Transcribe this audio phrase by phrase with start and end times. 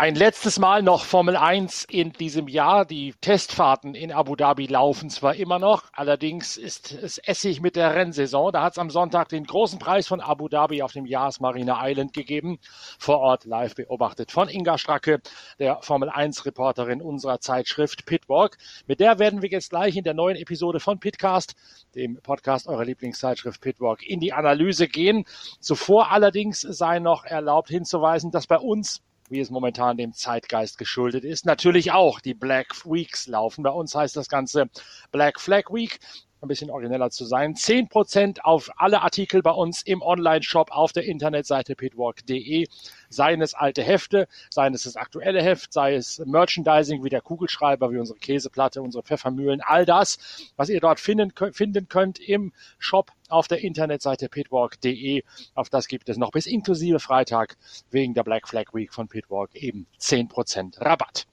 [0.00, 2.86] Ein letztes Mal noch Formel 1 in diesem Jahr.
[2.86, 7.94] Die Testfahrten in Abu Dhabi laufen zwar immer noch, allerdings ist es Essig mit der
[7.94, 8.50] Rennsaison.
[8.50, 11.86] Da hat es am Sonntag den großen Preis von Abu Dhabi auf dem Yas Marina
[11.86, 12.60] Island gegeben.
[12.98, 15.20] Vor Ort live beobachtet von Inga Stracke,
[15.58, 18.56] der Formel 1 Reporterin unserer Zeitschrift Pitwalk.
[18.86, 21.56] Mit der werden wir jetzt gleich in der neuen Episode von Pitcast,
[21.94, 25.26] dem Podcast eurer Lieblingszeitschrift Pitwalk, in die Analyse gehen.
[25.60, 31.24] Zuvor allerdings sei noch erlaubt hinzuweisen, dass bei uns wie es momentan dem Zeitgeist geschuldet
[31.24, 31.46] ist.
[31.46, 33.62] Natürlich auch die Black Weeks laufen.
[33.62, 34.68] Bei uns heißt das Ganze
[35.12, 36.00] Black Flag Week
[36.42, 37.54] ein bisschen origineller zu sein.
[37.54, 42.66] Zehn Prozent auf alle Artikel bei uns im Online-Shop auf der Internetseite pitwalk.de.
[43.08, 47.90] Seien es alte Hefte, seien es das aktuelle Heft, sei es Merchandising wie der Kugelschreiber,
[47.90, 50.18] wie unsere Käseplatte, unsere Pfeffermühlen, all das,
[50.56, 55.22] was ihr dort finden, finden könnt im Shop auf der Internetseite pitwalk.de.
[55.54, 57.56] Auf das gibt es noch bis inklusive Freitag
[57.90, 61.26] wegen der Black Flag Week von Pitwalk eben zehn Prozent Rabatt.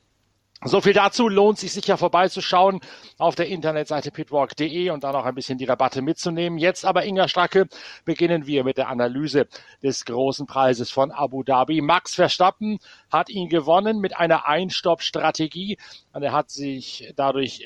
[0.66, 2.82] So viel dazu lohnt sich sicher vorbeizuschauen
[3.20, 6.58] auf der Internetseite pitwalk.de und dann auch ein bisschen die Rabatte mitzunehmen.
[6.58, 7.68] Jetzt aber Inga Stracke
[8.06, 9.48] beginnen wir mit der Analyse
[9.84, 11.82] des großen Preises von Abu Dhabi.
[11.82, 12.80] Max Verstappen
[13.12, 15.78] hat ihn gewonnen mit einer Einstopp-Strategie.
[16.14, 17.64] Er hat sich dadurch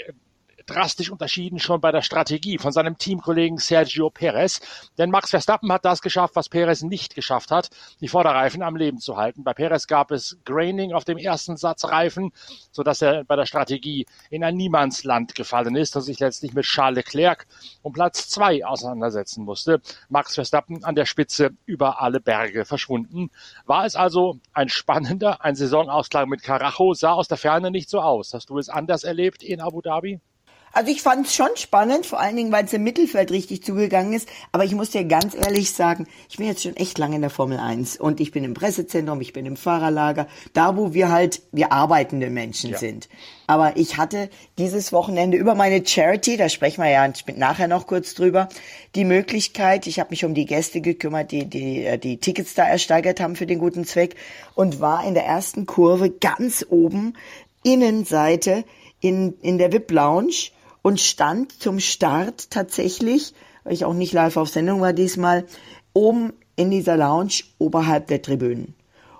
[0.65, 4.61] drastisch unterschieden schon bei der Strategie von seinem Teamkollegen Sergio Perez.
[4.97, 8.99] Denn Max Verstappen hat das geschafft, was Perez nicht geschafft hat, die Vorderreifen am Leben
[8.99, 9.43] zu halten.
[9.43, 12.31] Bei Perez gab es Graining auf dem ersten Satz Reifen,
[12.71, 16.97] sodass er bei der Strategie in ein Niemandsland gefallen ist und sich letztlich mit Charles
[16.97, 17.47] Leclerc
[17.81, 19.81] um Platz zwei auseinandersetzen musste.
[20.09, 23.31] Max Verstappen an der Spitze über alle Berge verschwunden.
[23.65, 28.01] War es also ein spannender, ein Saisonausklang mit Carajo, sah aus der Ferne nicht so
[28.01, 28.33] aus.
[28.33, 30.19] Hast du es anders erlebt in Abu Dhabi?
[30.73, 34.13] Also ich fand es schon spannend, vor allen Dingen, weil es im Mittelfeld richtig zugegangen
[34.13, 34.29] ist.
[34.51, 37.29] Aber ich muss dir ganz ehrlich sagen, ich bin jetzt schon echt lange in der
[37.29, 41.41] Formel 1 und ich bin im Pressezentrum, ich bin im Fahrerlager, da wo wir halt,
[41.51, 42.77] wir arbeitende Menschen ja.
[42.77, 43.09] sind.
[43.47, 48.13] Aber ich hatte dieses Wochenende über meine Charity, da sprechen wir ja nachher noch kurz
[48.13, 48.47] drüber,
[48.95, 52.63] die Möglichkeit, ich habe mich um die Gäste gekümmert, die, die äh, die Tickets da
[52.65, 54.15] ersteigert haben für den guten Zweck
[54.55, 57.17] und war in der ersten Kurve ganz oben,
[57.63, 58.63] Innenseite
[59.01, 63.33] in, in der VIP-Lounge und stand zum Start tatsächlich,
[63.63, 65.45] weil ich auch nicht live auf Sendung war diesmal,
[65.93, 68.75] oben in dieser Lounge oberhalb der Tribünen.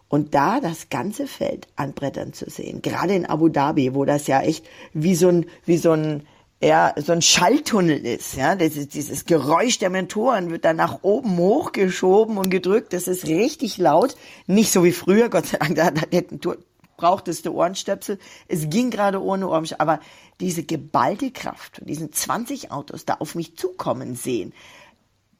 [0.07, 4.27] Und da das ganze Feld an Brettern zu sehen, gerade in Abu Dhabi, wo das
[4.27, 6.27] ja echt wie so ein, wie so ein,
[6.61, 10.99] ja, so ein Schalltunnel ist, ja, das ist, dieses Geräusch der Mentoren wird dann nach
[11.01, 14.16] oben hochgeschoben und gedrückt, das ist richtig laut,
[14.47, 16.55] nicht so wie früher, Gott sei Dank, da, da
[16.97, 18.19] brauchtest du Ohrenstöpsel.
[18.47, 19.99] Es ging gerade ohne Ohrenstöpsel, aber
[20.41, 24.53] diese geballte Kraft von diesen 20 Autos da auf mich zukommen sehen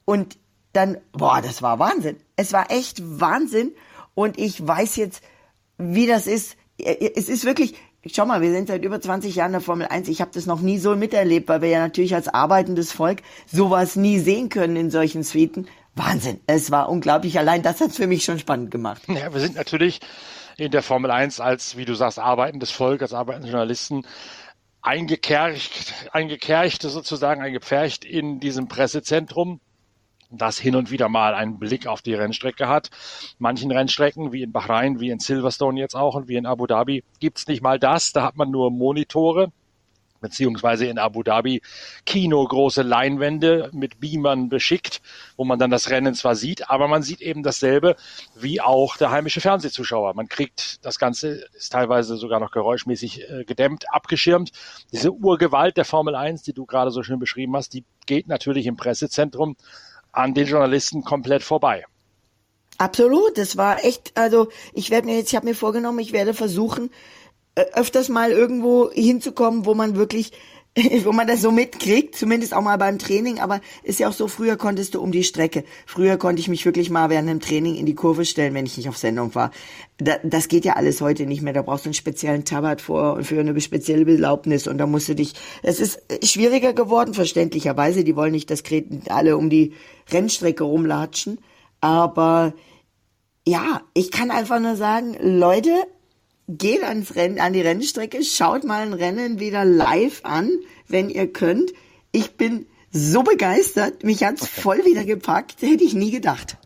[0.06, 0.38] und
[0.73, 2.17] dann, boah, das war Wahnsinn.
[2.35, 3.73] Es war echt Wahnsinn
[4.13, 5.22] und ich weiß jetzt,
[5.78, 6.56] wie das ist.
[6.78, 7.75] Es ist wirklich,
[8.09, 10.07] schau mal, wir sind seit über 20 Jahren in der Formel 1.
[10.07, 13.95] Ich habe das noch nie so miterlebt, weil wir ja natürlich als arbeitendes Volk sowas
[13.95, 15.68] nie sehen können in solchen Suiten.
[15.94, 17.38] Wahnsinn, es war unglaublich.
[17.38, 19.01] Allein das hat es für mich schon spannend gemacht.
[19.07, 20.00] Ja, wir sind natürlich
[20.57, 24.03] in der Formel 1 als, wie du sagst, arbeitendes Volk, als arbeitende Journalisten
[24.81, 29.59] eingekercht, eingekercht sozusagen, eingepfercht in diesem Pressezentrum
[30.31, 32.90] das hin und wieder mal einen Blick auf die Rennstrecke hat.
[33.38, 37.03] Manchen Rennstrecken, wie in Bahrain, wie in Silverstone jetzt auch und wie in Abu Dhabi,
[37.19, 38.14] gibt's nicht mal das.
[38.14, 39.52] Da hat man nur Monitore
[40.21, 41.61] beziehungsweise in Abu Dhabi
[42.05, 45.01] Kino große Leinwände mit Beamern beschickt,
[45.35, 47.95] wo man dann das Rennen zwar sieht, aber man sieht eben dasselbe
[48.35, 50.13] wie auch der heimische Fernsehzuschauer.
[50.13, 54.51] Man kriegt das Ganze ist teilweise sogar noch geräuschmäßig äh, gedämmt, abgeschirmt.
[54.91, 58.67] Diese Urgewalt der Formel 1, die du gerade so schön beschrieben hast, die geht natürlich
[58.67, 59.55] im Pressezentrum
[60.11, 61.85] an den Journalisten komplett vorbei.
[62.77, 66.33] Absolut, das war echt, also ich werde mir jetzt, ich habe mir vorgenommen, ich werde
[66.33, 66.89] versuchen,
[67.74, 70.31] öfters mal irgendwo hinzukommen, wo man wirklich
[71.04, 74.30] wo man das so mitkriegt, zumindest auch mal beim Training, aber ist ja auch so,
[74.30, 75.66] früher konntest du um die Strecke.
[75.86, 78.78] Früher konnte ich mich wirklich mal während dem Training in die Kurve stellen, wenn ich
[78.78, 79.52] nicht auf Sendung war.
[79.98, 81.52] das geht ja alles heute nicht mehr.
[81.52, 85.10] Da brauchst du einen speziellen Tabbat vor und für eine spezielle Belaubnis und da musst
[85.10, 88.06] du dich, es ist schwieriger geworden, verständlicherweise.
[88.06, 88.63] Die wollen nicht, dass
[89.10, 89.74] alle um die
[90.10, 91.40] Rennstrecke rumlatschen.
[91.81, 92.54] Aber
[93.46, 95.72] ja, ich kann einfach nur sagen, Leute,
[96.47, 100.49] geht ans Rennen, an die Rennstrecke, schaut mal ein Rennen wieder live an,
[100.88, 101.71] wenn ihr könnt.
[102.11, 106.57] Ich bin so begeistert, mich hat's voll wieder gepackt, hätte ich nie gedacht.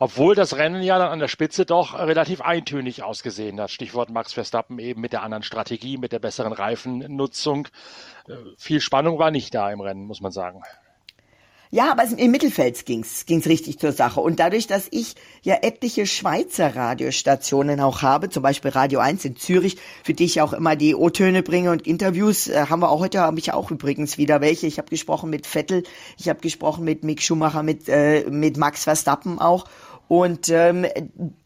[0.00, 3.70] Obwohl das Rennen ja dann an der Spitze doch relativ eintönig ausgesehen hat.
[3.70, 7.68] Stichwort Max Verstappen eben mit der anderen Strategie, mit der besseren Reifennutzung.
[8.26, 10.60] Äh, viel Spannung war nicht da im Rennen, muss man sagen.
[11.74, 14.20] Ja, aber im Mittelfeld ging's, ging's richtig zur Sache.
[14.20, 19.36] Und dadurch, dass ich ja etliche Schweizer Radiostationen auch habe, zum Beispiel Radio 1 in
[19.36, 23.00] Zürich, für die ich auch immer die O-Töne bringe und Interviews, äh, haben wir auch
[23.00, 24.66] heute, habe ich auch übrigens wieder welche.
[24.66, 25.84] Ich habe gesprochen mit Vettel,
[26.18, 29.64] ich habe gesprochen mit Mick Schumacher, mit, äh, mit Max Verstappen auch.
[30.08, 30.84] Und ähm,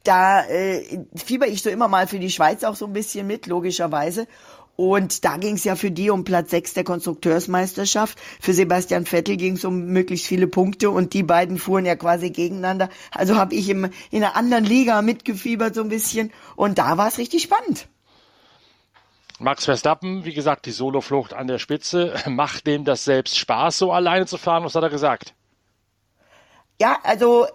[0.02, 3.46] da äh, fieber ich so immer mal für die Schweiz auch so ein bisschen mit,
[3.46, 4.26] logischerweise.
[4.76, 8.18] Und da ging es ja für die um Platz 6 der Konstrukteursmeisterschaft.
[8.40, 12.30] Für Sebastian Vettel ging es um möglichst viele Punkte und die beiden fuhren ja quasi
[12.30, 12.90] gegeneinander.
[13.10, 17.08] Also habe ich im, in einer anderen Liga mitgefiebert so ein bisschen und da war
[17.08, 17.88] es richtig spannend.
[19.38, 22.14] Max Verstappen, wie gesagt, die Soloflucht an der Spitze.
[22.26, 24.64] Macht dem das selbst Spaß, so alleine zu fahren?
[24.64, 25.34] Was hat er gesagt?
[26.80, 27.46] Ja, also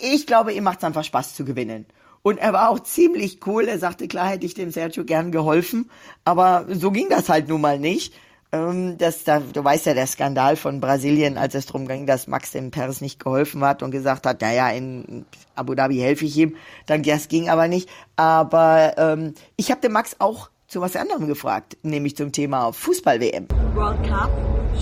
[0.00, 1.86] ich glaube, ihm macht es einfach Spaß zu gewinnen.
[2.22, 3.64] Und er war auch ziemlich cool.
[3.64, 5.90] Er sagte, klar hätte ich dem Sergio gern geholfen,
[6.24, 8.14] aber so ging das halt nun mal nicht.
[8.50, 12.26] Ähm, das, da, du weißt ja, der Skandal von Brasilien, als es darum ging, dass
[12.28, 16.36] Max dem Perez nicht geholfen hat und gesagt hat, naja, in Abu Dhabi helfe ich
[16.36, 16.56] ihm.
[16.86, 17.90] Dann das ging aber nicht.
[18.16, 23.48] Aber ähm, ich habe den Max auch zu was anderem gefragt, nämlich zum Thema Fußball-WM.
[23.74, 24.30] World Cup,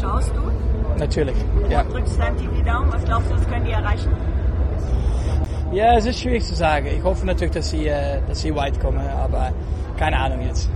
[0.01, 0.99] schaust du?
[0.99, 1.37] Natürlich,
[1.69, 1.85] ja.
[1.85, 4.11] Drückst dann die Daumen, was glaubst du, was können die erreichen?
[5.73, 6.87] Ja, es ist schwierig zu sagen.
[6.87, 9.53] Ich hoffe natürlich, dass sie, äh, dass sie weit kommen, aber
[9.99, 10.71] keine Ahnung jetzt.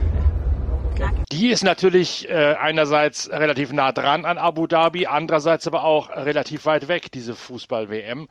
[1.33, 6.67] Die ist natürlich äh, einerseits relativ nah dran an Abu Dhabi, andererseits aber auch relativ
[6.67, 8.29] weit weg, diese Fußball-WM.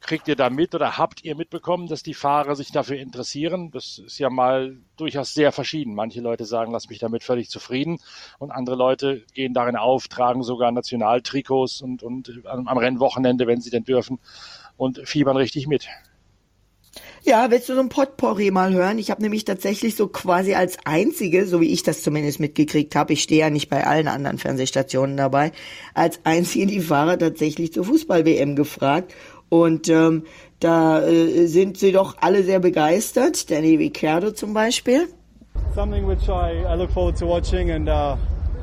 [0.00, 3.70] Kriegt ihr da mit oder habt ihr mitbekommen, dass die Fahrer sich dafür interessieren?
[3.70, 5.94] Das ist ja mal durchaus sehr verschieden.
[5.94, 7.98] Manche Leute sagen, lass mich damit völlig zufrieden
[8.38, 13.70] und andere Leute gehen darin auf, tragen sogar Nationaltrikots und, und am Rennwochenende, wenn sie
[13.70, 14.18] denn dürfen,
[14.80, 15.88] und fiebern richtig mit.
[17.22, 18.98] Ja, willst du so ein Potpourri mal hören?
[18.98, 23.12] Ich habe nämlich tatsächlich so quasi als einzige, so wie ich das zumindest mitgekriegt habe,
[23.12, 25.52] ich stehe ja nicht bei allen anderen Fernsehstationen dabei,
[25.92, 29.14] als einzige die Fahrer tatsächlich zur Fußball-WM gefragt.
[29.50, 30.24] Und ähm,
[30.60, 33.50] da äh, sind sie doch alle sehr begeistert.
[33.50, 35.08] Danny Ricciardo zum Beispiel.
[35.74, 38.16] Something which I, I look forward to watching and uh,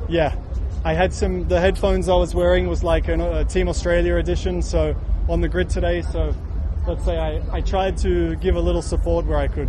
[0.08, 0.32] yeah,
[0.84, 4.62] I had some, the headphones I was wearing was like a, a Team Australia edition,
[4.62, 4.96] so
[5.28, 6.02] on the grid today.
[6.02, 6.34] So
[6.86, 9.68] let's say I, I tried to give a little support where I could.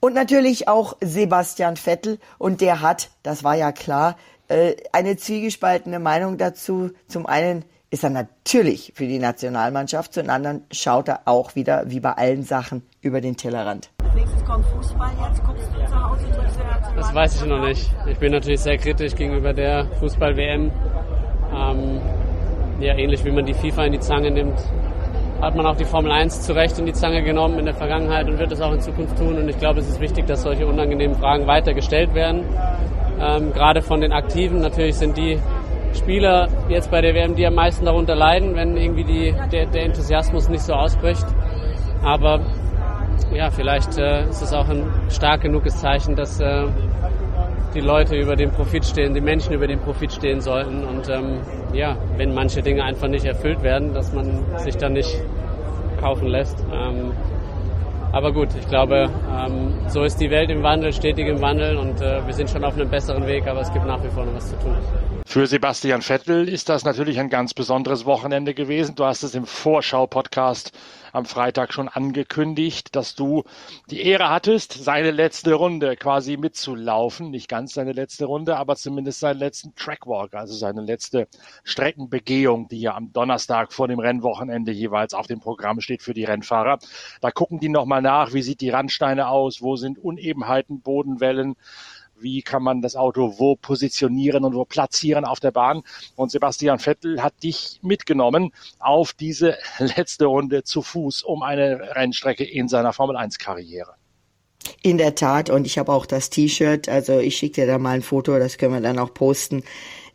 [0.00, 2.18] Und natürlich auch Sebastian Vettel.
[2.38, 4.16] Und der hat, das war ja klar,
[4.48, 6.90] äh, eine zwiegespaltene Meinung dazu.
[7.06, 12.00] Zum einen ist er natürlich für die Nationalmannschaft, zum anderen schaut er auch wieder, wie
[12.00, 13.90] bei allen Sachen, über den Tellerrand.
[14.02, 16.58] Als nächstes kommt Fußball, jetzt guckst du zu Hause, drückst
[16.96, 17.90] Das weiß ich noch nicht.
[18.06, 20.72] Ich bin natürlich sehr kritisch gegenüber der Fußball-WM.
[21.54, 22.00] Ähm,
[22.80, 24.58] ja, ähnlich wie man die FIFA in die Zange nimmt,
[25.40, 28.28] hat man auch die Formel 1 zu Recht in die Zange genommen in der Vergangenheit
[28.28, 29.36] und wird es auch in Zukunft tun.
[29.36, 32.44] Und ich glaube, es ist wichtig, dass solche unangenehmen Fragen weiter gestellt werden.
[33.20, 34.60] Ähm, gerade von den Aktiven.
[34.60, 35.38] Natürlich sind die
[35.94, 39.84] Spieler jetzt bei der WM, die am meisten darunter leiden, wenn irgendwie die, der, der
[39.84, 41.26] Enthusiasmus nicht so ausbricht.
[42.04, 42.40] Aber
[43.34, 46.66] ja, vielleicht äh, ist es auch ein stark genuges Zeichen, dass äh,
[47.74, 50.84] die Leute über den Profit stehen, die Menschen über den Profit stehen sollten.
[50.84, 51.40] Und ähm,
[51.72, 55.20] ja, wenn manche Dinge einfach nicht erfüllt werden, dass man sich dann nicht
[56.00, 56.58] kaufen lässt.
[56.72, 57.12] Ähm,
[58.12, 62.00] aber gut, ich glaube, ähm, so ist die Welt im Wandel, stetig im Wandel und
[62.02, 64.34] äh, wir sind schon auf einem besseren Weg, aber es gibt nach wie vor noch
[64.34, 64.76] was zu tun.
[65.32, 68.96] Für Sebastian Vettel ist das natürlich ein ganz besonderes Wochenende gewesen.
[68.96, 70.72] Du hast es im Vorschau-Podcast
[71.14, 73.44] am Freitag schon angekündigt, dass du
[73.90, 77.30] die Ehre hattest, seine letzte Runde quasi mitzulaufen.
[77.30, 81.28] Nicht ganz seine letzte Runde, aber zumindest seinen letzten Trackwalk, also seine letzte
[81.64, 86.24] Streckenbegehung, die ja am Donnerstag vor dem Rennwochenende jeweils auf dem Programm steht für die
[86.24, 86.78] Rennfahrer.
[87.22, 91.56] Da gucken die nochmal nach, wie sieht die Randsteine aus, wo sind Unebenheiten, Bodenwellen
[92.22, 95.82] wie kann man das Auto wo positionieren und wo platzieren auf der Bahn.
[96.16, 102.44] Und Sebastian Vettel hat dich mitgenommen auf diese letzte Runde zu Fuß um eine Rennstrecke
[102.44, 103.94] in seiner Formel 1 Karriere.
[104.82, 107.96] In der Tat, und ich habe auch das T-Shirt, also ich schicke dir da mal
[107.96, 109.64] ein Foto, das können wir dann auch posten.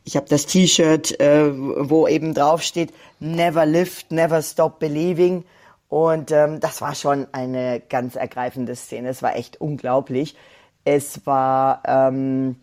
[0.05, 5.43] Ich habe das T-Shirt, äh, wo eben drauf steht, Never lift, never stop believing.
[5.89, 9.09] Und ähm, das war schon eine ganz ergreifende Szene.
[9.09, 10.35] Es war echt unglaublich.
[10.89, 12.55] Es war ähm,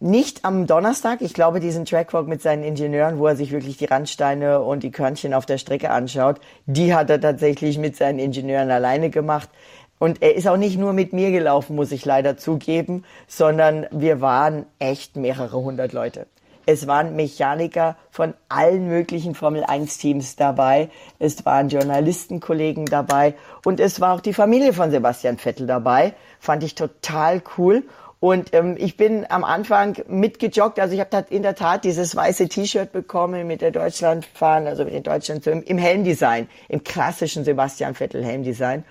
[0.00, 3.84] nicht am Donnerstag, ich glaube, diesen Trackwalk mit seinen Ingenieuren, wo er sich wirklich die
[3.84, 8.70] Randsteine und die Körnchen auf der Strecke anschaut, die hat er tatsächlich mit seinen Ingenieuren
[8.70, 9.50] alleine gemacht.
[9.98, 14.22] Und er ist auch nicht nur mit mir gelaufen, muss ich leider zugeben, sondern wir
[14.22, 16.26] waren echt mehrere hundert Leute.
[16.66, 20.88] Es waren Mechaniker von allen möglichen Formel 1 Teams dabei.
[21.18, 23.34] Es waren Journalistenkollegen dabei
[23.64, 26.14] und es war auch die Familie von Sebastian Vettel dabei.
[26.44, 27.84] Fand ich total cool.
[28.20, 30.78] Und ähm, ich bin am Anfang mitgejoggt.
[30.78, 34.92] Also ich habe in der Tat dieses weiße T-Shirt bekommen mit der Deutschlandfahne, also mit
[34.92, 38.84] den Deutschland im, im Helmdesign, im klassischen Sebastian Vettel Helmdesign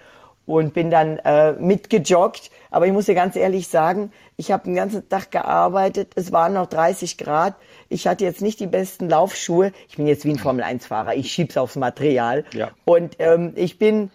[0.48, 2.50] und bin dann äh, mitgejoggt.
[2.72, 6.14] Aber ich muss dir ganz ehrlich sagen, ich habe den ganzen Tag gearbeitet.
[6.16, 7.54] Es waren noch 30 Grad.
[7.88, 9.74] Ich hatte jetzt nicht die besten Laufschuhe.
[9.90, 11.14] Ich bin jetzt wie ein Formel-1-Fahrer.
[11.14, 12.46] Ich schieb's aufs Material.
[12.52, 12.72] Ja.
[12.84, 14.10] Und ähm, ich bin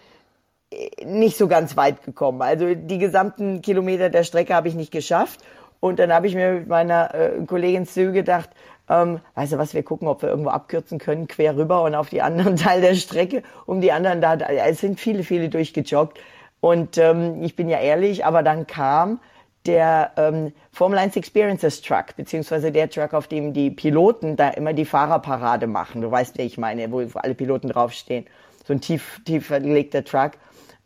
[1.03, 2.41] nicht so ganz weit gekommen.
[2.41, 5.39] Also die gesamten Kilometer der Strecke habe ich nicht geschafft.
[5.79, 8.49] Und dann habe ich mir mit meiner äh, Kollegin Sue gedacht,
[8.89, 12.09] ähm, weißt du was, wir gucken, ob wir irgendwo abkürzen können, quer rüber und auf
[12.09, 16.19] die anderen Teil der Strecke, um die anderen da, es sind viele, viele durchgejoggt.
[16.59, 19.19] Und ähm, ich bin ja ehrlich, aber dann kam
[19.65, 24.73] der ähm, Formel 1 Experiences Truck, beziehungsweise der Truck, auf dem die Piloten da immer
[24.73, 26.01] die Fahrerparade machen.
[26.01, 28.25] Du weißt, wer ich meine, wo, alle Piloten draufstehen.
[28.65, 30.31] So ein tief, tief verlegter Truck.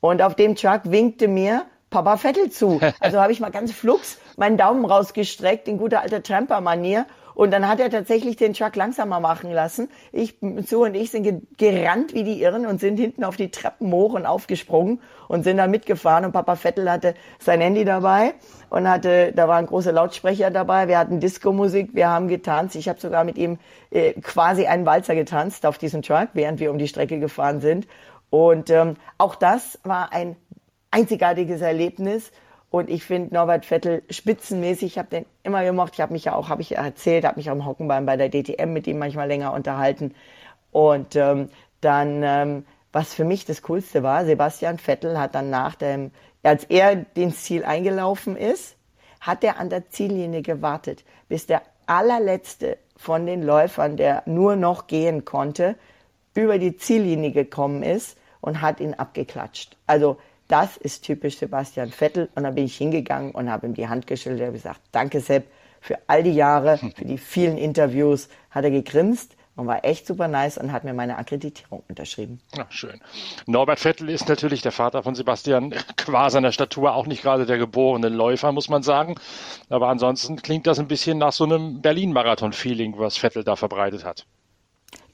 [0.03, 2.81] Und auf dem Truck winkte mir Papa Vettel zu.
[2.99, 7.05] Also habe ich mal ganz flugs meinen Daumen rausgestreckt in guter alter Tramper-Manier.
[7.35, 9.89] Und dann hat er tatsächlich den Truck langsamer machen lassen.
[10.11, 13.91] Ich, Sue und ich sind gerannt wie die Irren und sind hinten auf die Treppen
[13.91, 16.25] hoch und aufgesprungen und sind dann mitgefahren.
[16.25, 18.33] Und Papa Vettel hatte sein Handy dabei
[18.69, 20.89] und hatte, da waren große Lautsprecher dabei.
[20.89, 22.75] Wir hatten Disco-Musik, wir haben getanzt.
[22.75, 23.57] Ich habe sogar mit ihm
[23.89, 27.87] äh, quasi einen Walzer getanzt auf diesem Truck, während wir um die Strecke gefahren sind.
[28.33, 30.35] Und ähm, auch das war ein
[30.89, 32.31] einzigartiges Erlebnis.
[32.71, 34.93] Und ich finde Norbert Vettel spitzenmäßig.
[34.93, 35.91] Ich habe den immer gemocht.
[35.93, 38.73] Ich habe mich ja auch, habe ich erzählt, habe mich am Hockenbein bei der DTM
[38.73, 40.15] mit ihm manchmal länger unterhalten.
[40.71, 41.49] Und ähm,
[41.79, 46.09] dann, ähm, was für mich das Coolste war, Sebastian Vettel hat dann nach dem,
[46.41, 48.77] als er den Ziel eingelaufen ist,
[49.21, 54.87] hat er an der Ziellinie gewartet, bis der allerletzte von den Läufern, der nur noch
[54.87, 55.75] gehen konnte,
[56.33, 59.77] über die Ziellinie gekommen ist und hat ihn abgeklatscht.
[59.87, 60.17] Also
[60.49, 62.29] das ist typisch Sebastian Vettel.
[62.35, 65.45] Und dann bin ich hingegangen und habe ihm die Hand geschüttelt und gesagt, danke Sepp
[65.79, 68.27] für all die Jahre, für die vielen Interviews.
[68.51, 72.41] Hat er gegrinst und war echt super nice und hat mir meine Akkreditierung unterschrieben.
[72.53, 72.99] Ja, schön.
[73.45, 77.57] Norbert Vettel ist natürlich der Vater von Sebastian, qua seiner Statur auch nicht gerade der
[77.57, 79.15] geborene Läufer, muss man sagen.
[79.69, 84.25] Aber ansonsten klingt das ein bisschen nach so einem Berlin-Marathon-Feeling, was Vettel da verbreitet hat.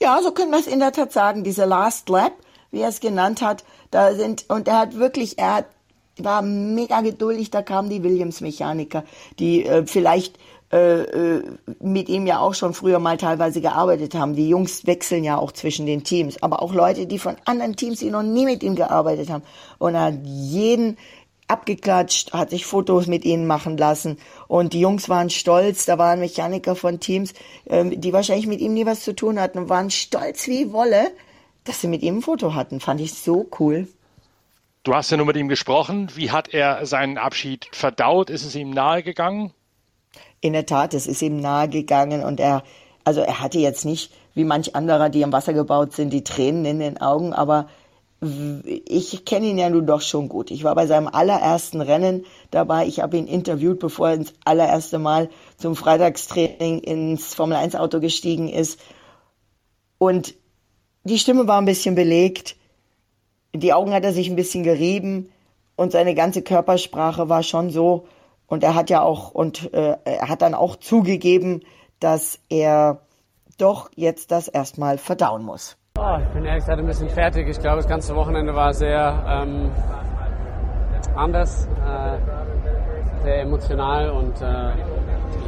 [0.02, 1.44] Ja, so können wir es in der Tat sagen.
[1.44, 2.34] Diese Last Lap,
[2.72, 3.64] wie er es genannt hat.
[3.92, 5.66] Da sind, und er hat wirklich, er hat,
[6.18, 9.04] war mega geduldig, da kamen die Williams-Mechaniker,
[9.40, 10.38] die äh, vielleicht
[10.72, 11.44] äh, äh,
[11.80, 14.36] mit ihm ja auch schon früher mal teilweise gearbeitet haben.
[14.36, 18.00] Die Jungs wechseln ja auch zwischen den Teams, aber auch Leute, die von anderen Teams,
[18.00, 19.44] die noch nie mit ihm gearbeitet haben.
[19.80, 20.98] Und er hat jeden
[21.48, 26.20] abgeklatscht, hat sich Fotos mit ihnen machen lassen und die Jungs waren stolz, da waren
[26.20, 27.34] Mechaniker von Teams,
[27.68, 31.10] ähm, die wahrscheinlich mit ihm nie was zu tun hatten und waren stolz wie Wolle,
[31.64, 32.80] dass sie mit ihm ein Foto hatten.
[32.80, 33.88] Fand ich so cool.
[34.84, 36.10] Du hast ja nur mit ihm gesprochen.
[36.16, 38.30] Wie hat er seinen Abschied verdaut?
[38.30, 39.52] Ist es ihm nahegegangen?
[40.42, 42.64] In der Tat, es ist ihm nahegegangen und er,
[43.04, 46.66] also er hatte jetzt nicht, wie manch anderer, die am Wasser gebaut sind, die Tränen
[46.66, 47.68] in den Augen, aber
[48.22, 50.52] ich kenne ihn ja nun doch schon gut.
[50.52, 52.86] Ich war bei seinem allerersten Rennen dabei.
[52.86, 58.02] Ich habe ihn interviewt, bevor er ins allererste Mal zum Freitagstraining ins Formel 1 Auto
[58.02, 58.80] gestiegen ist.
[59.98, 60.36] Und
[61.04, 62.56] die Stimme war ein bisschen belegt,
[63.54, 65.32] die Augen hat er sich ein bisschen gerieben
[65.76, 68.08] und seine ganze Körpersprache war schon so.
[68.48, 71.62] Und er hat ja auch und äh, er hat dann auch zugegeben,
[72.00, 73.02] dass er
[73.58, 75.78] doch jetzt das erstmal verdauen muss.
[75.98, 77.48] Oh, ich bin ehrlich gesagt ein bisschen fertig.
[77.48, 79.72] Ich glaube, das ganze Wochenende war sehr ähm,
[81.16, 84.72] anders, äh, sehr emotional und äh,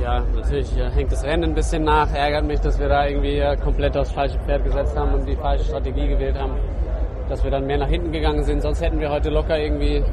[0.01, 2.11] ja, natürlich hängt das Rennen ein bisschen nach.
[2.13, 5.35] Ärgert mich, dass wir da irgendwie äh, komplett aufs falsche Pferd gesetzt haben und die
[5.35, 6.53] falsche Strategie gewählt haben.
[7.29, 8.61] Dass wir dann mehr nach hinten gegangen sind.
[8.61, 10.03] Sonst hätten wir heute locker irgendwie,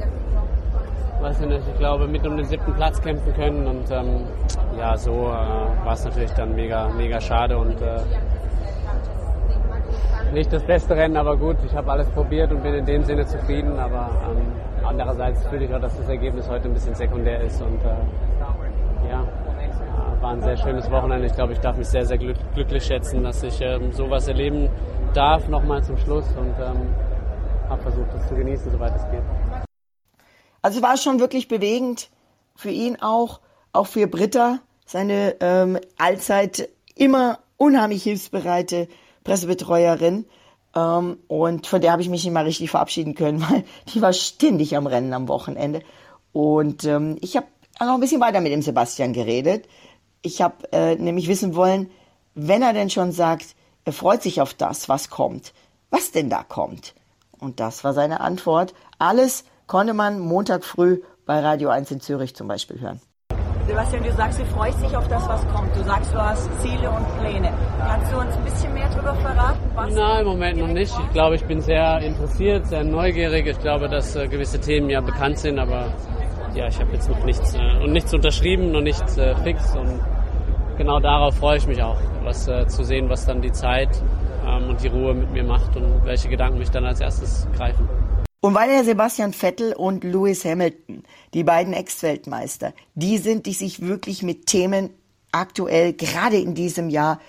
[1.20, 3.66] weiß ich nicht, ich glaube, mit um den siebten Platz kämpfen können.
[3.66, 4.26] Und ähm,
[4.78, 8.00] ja, so äh, war es natürlich dann mega, mega schade und äh,
[10.32, 13.26] nicht das beste Rennen, aber gut, ich habe alles probiert und bin in dem Sinne
[13.26, 13.78] zufrieden.
[13.78, 14.52] Aber ähm,
[14.86, 19.24] andererseits fühle ich auch, dass das Ergebnis heute ein bisschen sekundär ist und äh, ja,
[20.20, 21.26] war ein sehr schönes Wochenende.
[21.26, 24.68] Ich glaube, ich darf mich sehr, sehr glücklich schätzen, dass ich ähm, sowas erleben
[25.14, 26.94] darf, nochmal zum Schluss und ähm,
[27.68, 29.22] habe versucht, das zu genießen, soweit es geht.
[30.62, 32.10] Also war schon wirklich bewegend
[32.56, 33.40] für ihn auch,
[33.72, 38.88] auch für Britta, seine ähm, allzeit immer unheimlich hilfsbereite
[39.22, 40.24] Pressebetreuerin.
[40.74, 44.12] Ähm, und von der habe ich mich nicht mal richtig verabschieden können, weil die war
[44.12, 45.82] ständig am Rennen am Wochenende.
[46.32, 47.46] Und ähm, ich habe
[47.80, 49.68] noch ein bisschen weiter mit dem Sebastian geredet.
[50.22, 51.90] Ich habe äh, nämlich wissen wollen,
[52.34, 55.52] wenn er denn schon sagt, er freut sich auf das, was kommt,
[55.90, 56.94] was denn da kommt.
[57.38, 58.74] Und das war seine Antwort.
[58.98, 63.00] Alles konnte man Montag früh bei Radio 1 in Zürich zum Beispiel hören.
[63.68, 65.76] Sebastian, du sagst, du freust dich auf das, was kommt.
[65.76, 67.52] Du sagst, du hast Ziele und Pläne.
[67.78, 69.60] Kannst du uns ein bisschen mehr darüber verraten?
[69.74, 70.98] Was Nein, im Moment noch nicht.
[70.98, 73.46] Ich glaube, ich bin sehr interessiert, sehr neugierig.
[73.46, 75.92] Ich glaube, dass äh, gewisse Themen ja bekannt sind, aber
[76.58, 80.00] ja, ich habe jetzt noch nichts äh, und nichts unterschrieben, noch nichts äh, fix und
[80.76, 83.90] genau darauf freue ich mich auch, was äh, zu sehen, was dann die Zeit
[84.44, 87.88] ähm, und die Ruhe mit mir macht und welche Gedanken mich dann als erstes greifen.
[88.40, 93.80] Und weil Herr Sebastian Vettel und Lewis Hamilton, die beiden Ex-Weltmeister, die sind, die sich
[93.80, 94.90] wirklich mit Themen
[95.30, 97.20] aktuell, gerade in diesem Jahr,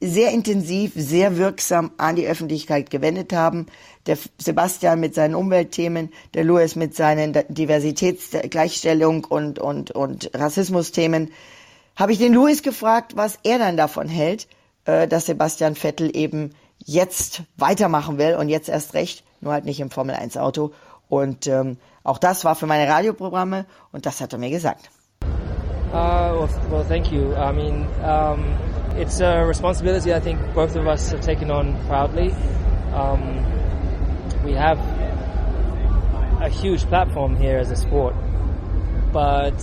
[0.00, 3.66] sehr intensiv, sehr wirksam an die Öffentlichkeit gewendet haben.
[4.06, 11.32] Der Sebastian mit seinen Umweltthemen, der Lewis mit seinen Diversitätsgleichstellung und, und, und Rassismusthemen.
[11.96, 14.46] Habe ich den Lewis gefragt, was er dann davon hält,
[14.84, 19.80] äh, dass Sebastian Vettel eben jetzt weitermachen will und jetzt erst recht nur halt nicht
[19.80, 20.72] im Formel 1 Auto.
[21.08, 24.90] Und ähm, auch das war für meine Radioprogramme und das hat er mir gesagt.
[25.90, 27.32] Uh, well, well, thank you.
[27.32, 28.44] I mean, um,
[28.98, 32.32] it's a responsibility I think both of us have taken on proudly.
[32.92, 33.22] Um,
[34.44, 34.78] we have
[36.40, 38.14] a huge platform here as a sport,
[39.12, 39.58] but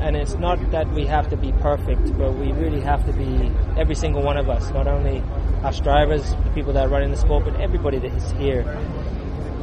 [0.00, 3.52] and it's not that we have to be perfect, but we really have to be
[3.78, 5.22] every single one of us, not only
[5.62, 8.64] us drivers, the people that are running the sport, but everybody that is here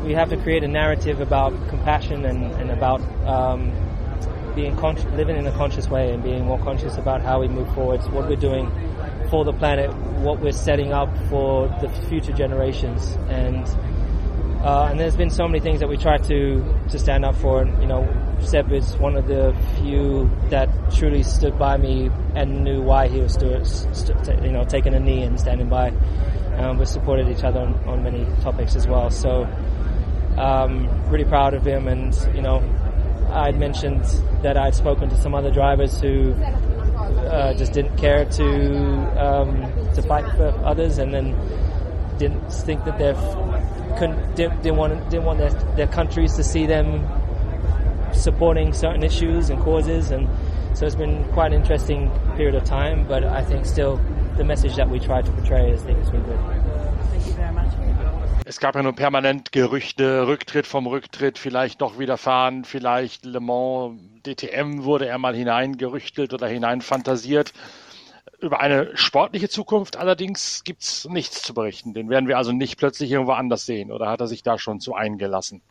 [0.04, 3.72] we have to create a narrative about compassion and, and about um,
[4.56, 4.76] being
[5.16, 8.28] living in a conscious way and being more conscious about how we move forward, what
[8.28, 8.72] we're doing
[9.30, 13.12] for the planet, what we're setting up for the future generations.
[13.30, 13.66] And
[14.64, 17.62] uh, and there's been so many things that we try to to stand up for.
[17.62, 18.08] And you know,
[18.42, 23.22] Seb is one of the few that truly stood by me and knew why he
[23.22, 25.94] was stood, st- you know taking a knee and standing by.
[26.58, 29.10] Um, we supported each other on, on many topics as well.
[29.10, 29.48] So
[30.38, 32.62] um, really proud of him, and you know,
[33.32, 34.04] I'd mentioned
[34.42, 36.34] that I'd spoken to some other drivers who
[37.00, 38.48] uh, just didn't care to
[39.18, 39.62] um,
[39.96, 41.36] to fight for others, and then
[42.18, 43.14] didn't think that they
[43.98, 47.08] couldn't didn't, didn't want didn't want their, their countries to see them
[48.14, 50.28] supporting certain issues and causes, and
[50.76, 53.08] so it's been quite an interesting period of time.
[53.08, 54.00] But I think still
[54.38, 56.59] the message that we try to portray is, I think, has been good.
[58.50, 63.40] Es gab ja nun permanent Gerüchte, Rücktritt vom Rücktritt, vielleicht doch wieder fahren, vielleicht Le
[63.40, 67.54] Mans, DTM wurde er mal hineingerüchtelt oder hineinfantasiert.
[68.40, 71.94] Über eine sportliche Zukunft allerdings gibt es nichts zu berichten.
[71.94, 73.92] Den werden wir also nicht plötzlich irgendwo anders sehen.
[73.92, 75.62] Oder hat er sich da schon zu eingelassen?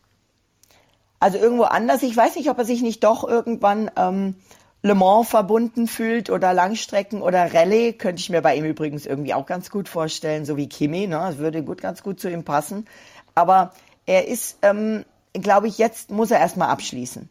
[1.19, 2.05] Also irgendwo anders.
[2.05, 4.37] Ich weiß nicht, ob er sich nicht doch irgendwann ähm,
[4.83, 9.35] Le Mans verbunden fühlt oder Langstrecken oder Rallye, könnte ich mir bei ihm übrigens irgendwie
[9.35, 11.17] auch ganz gut vorstellen, so wie Kimi, ne?
[11.17, 12.87] Das würde gut, ganz gut zu ihm passen.
[13.35, 13.73] Aber
[14.07, 17.29] er ist, ähm, glaube ich, jetzt muss er erstmal abschließen.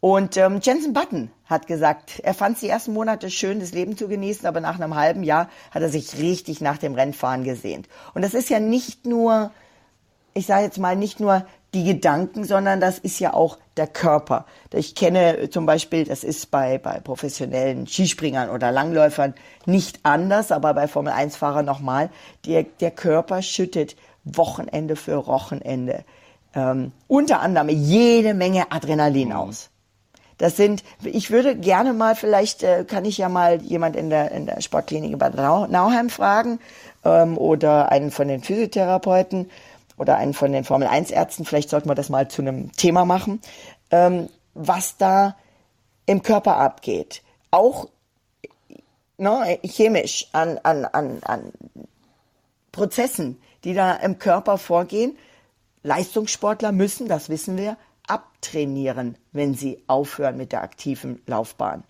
[0.00, 4.08] Und ähm, Jensen Button hat gesagt, er fand die ersten Monate schön, das Leben zu
[4.08, 7.88] genießen, aber nach einem halben Jahr hat er sich richtig nach dem Rennfahren gesehnt.
[8.14, 9.50] Und das ist ja nicht nur,
[10.32, 14.44] ich sage jetzt mal, nicht nur die Gedanken, sondern das ist ja auch der Körper.
[14.72, 19.34] Ich kenne zum Beispiel, das ist bei, bei professionellen Skispringern oder Langläufern
[19.66, 22.10] nicht anders, aber bei Formel-1-Fahrern nochmal,
[22.46, 26.04] der, der Körper schüttet Wochenende für Wochenende
[26.54, 29.36] ähm, unter anderem jede Menge Adrenalin mhm.
[29.36, 29.70] aus.
[30.38, 34.30] Das sind, ich würde gerne mal, vielleicht äh, kann ich ja mal jemand in der,
[34.32, 36.60] in der Sportklinik in Bad Nauheim fragen
[37.04, 39.50] ähm, oder einen von den Physiotherapeuten,
[40.00, 43.04] oder einen von den Formel 1 Ärzten, vielleicht sollten wir das mal zu einem Thema
[43.04, 43.40] machen,
[43.90, 45.36] ähm, was da
[46.06, 47.22] im Körper abgeht.
[47.50, 47.88] Auch
[49.18, 51.52] ne, chemisch an, an, an, an
[52.72, 55.18] Prozessen, die da im Körper vorgehen.
[55.82, 61.84] Leistungssportler müssen, das wissen wir, abtrainieren, wenn sie aufhören mit der aktiven Laufbahn.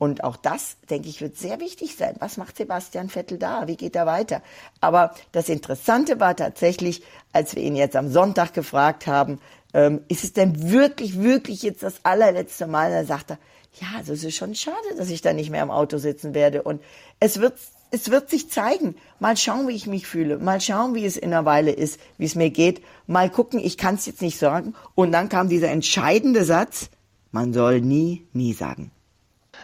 [0.00, 2.16] Und auch das, denke ich, wird sehr wichtig sein.
[2.20, 3.68] Was macht Sebastian Vettel da?
[3.68, 4.40] Wie geht er weiter?
[4.80, 7.02] Aber das Interessante war tatsächlich,
[7.34, 9.40] als wir ihn jetzt am Sonntag gefragt haben,
[9.74, 12.90] ähm, ist es denn wirklich, wirklich jetzt das allerletzte Mal?
[12.90, 13.38] Da sagt er,
[13.74, 16.62] ja, also es ist schon schade, dass ich da nicht mehr im Auto sitzen werde.
[16.62, 16.80] Und
[17.20, 17.58] es wird,
[17.90, 18.94] es wird sich zeigen.
[19.18, 20.38] Mal schauen, wie ich mich fühle.
[20.38, 22.80] Mal schauen, wie es in einer Weile ist, wie es mir geht.
[23.06, 24.74] Mal gucken, ich kann es jetzt nicht sagen.
[24.94, 26.88] Und dann kam dieser entscheidende Satz,
[27.32, 28.92] man soll nie, nie sagen.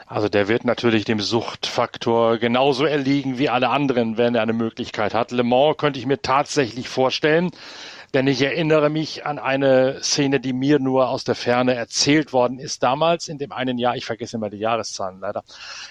[0.09, 5.15] Also der wird natürlich dem Suchtfaktor genauso erliegen wie alle anderen, wenn er eine Möglichkeit
[5.15, 5.33] hat.
[5.33, 7.51] Le Mans könnte ich mir tatsächlich vorstellen.
[8.17, 12.59] Denn ich erinnere mich an eine Szene, die mir nur aus der Ferne erzählt worden
[12.59, 15.45] ist damals, in dem einen Jahr, ich vergesse immer die Jahreszahlen leider,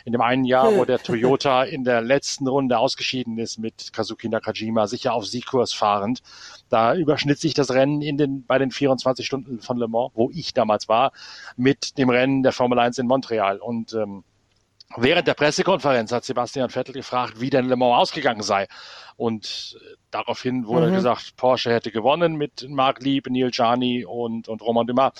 [0.06, 4.28] in dem einen Jahr, wo der Toyota in der letzten Runde ausgeschieden ist mit Kazuki
[4.28, 6.24] Nakajima, sicher auf Siegkurs fahrend.
[6.68, 10.32] Da überschnitt sich das Rennen in den, bei den 24 Stunden von Le Mans, wo
[10.34, 11.12] ich damals war,
[11.58, 13.60] mit dem Rennen der Formel 1 in Montreal.
[13.60, 14.24] Und ähm,
[14.98, 18.68] Während der Pressekonferenz hat Sebastian Vettel gefragt, wie denn Le Mans ausgegangen sei.
[19.18, 20.96] Und äh, daraufhin wurde mhm.
[20.96, 25.14] gesagt, Porsche hätte gewonnen mit Marc Lieb, Neil Jani und, und Roman Dumas.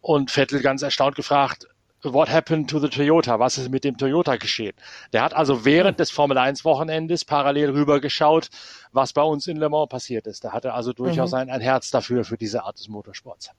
[0.00, 1.68] Und Vettel ganz erstaunt gefragt,
[2.02, 3.38] what happened to the Toyota?
[3.38, 4.74] Was ist mit dem Toyota geschehen?
[5.12, 8.48] Der hat also während des Formel 1 Wochenendes parallel rübergeschaut,
[8.92, 10.44] was bei uns in Le Mans passiert ist.
[10.44, 11.38] Da hatte also durchaus mhm.
[11.38, 13.50] ein, ein Herz dafür, für diese Art des Motorsports.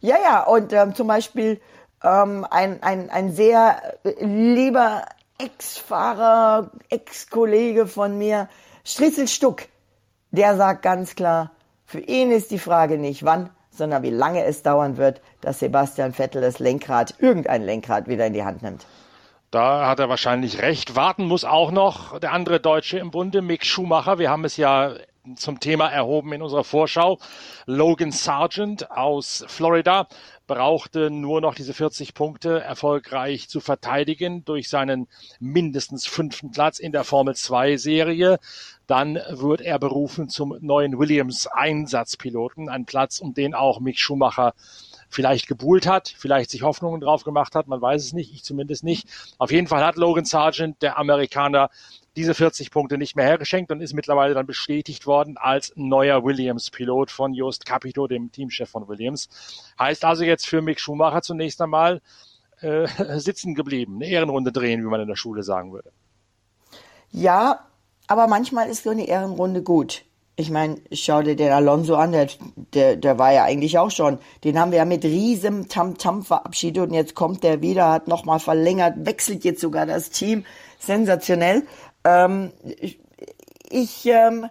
[0.00, 1.60] Ja, ja, und ähm, zum Beispiel
[2.02, 5.04] ähm, ein, ein, ein sehr lieber
[5.38, 8.48] Ex-Fahrer, Ex-Kollege von mir,
[8.84, 9.62] Stritzel Stuck,
[10.30, 11.52] der sagt ganz klar,
[11.84, 16.12] für ihn ist die Frage nicht wann, sondern wie lange es dauern wird, dass Sebastian
[16.12, 18.86] Vettel das Lenkrad, irgendein Lenkrad wieder in die Hand nimmt.
[19.50, 20.94] Da hat er wahrscheinlich recht.
[20.94, 24.18] Warten muss auch noch der andere Deutsche im Bunde, Mick Schumacher.
[24.18, 24.94] Wir haben es ja
[25.36, 27.18] zum Thema erhoben in unserer Vorschau.
[27.66, 30.08] Logan Sargent aus Florida
[30.46, 35.06] brauchte nur noch diese 40 Punkte erfolgreich zu verteidigen durch seinen
[35.38, 38.38] mindestens fünften Platz in der Formel 2 Serie.
[38.86, 44.54] Dann wird er berufen zum neuen Williams Einsatzpiloten, ein Platz, um den auch Mick Schumacher
[45.08, 48.84] vielleicht gebuhlt hat, vielleicht sich Hoffnungen drauf gemacht hat, man weiß es nicht, ich zumindest
[48.84, 49.08] nicht.
[49.38, 51.68] Auf jeden Fall hat Logan Sargent, der Amerikaner,
[52.16, 57.10] diese 40 Punkte nicht mehr hergeschenkt und ist mittlerweile dann bestätigt worden als neuer Williams-Pilot
[57.10, 59.28] von Jost Capito, dem Teamchef von Williams.
[59.78, 62.00] Heißt also jetzt für Mick Schumacher zunächst einmal
[62.60, 62.86] äh,
[63.18, 65.92] sitzen geblieben, eine Ehrenrunde drehen, wie man in der Schule sagen würde.
[67.10, 67.66] Ja,
[68.06, 70.04] aber manchmal ist so eine Ehrenrunde gut.
[70.36, 72.28] Ich meine, schau dir den Alonso an, der,
[72.72, 74.18] der, der war ja eigentlich auch schon.
[74.42, 78.08] Den haben wir ja mit riesem Tamtam -Tam verabschiedet und jetzt kommt der wieder, hat
[78.08, 80.44] nochmal verlängert, wechselt jetzt sogar das Team.
[80.78, 81.66] Sensationell.
[82.04, 82.52] Ähm,
[83.70, 84.46] ich ähm,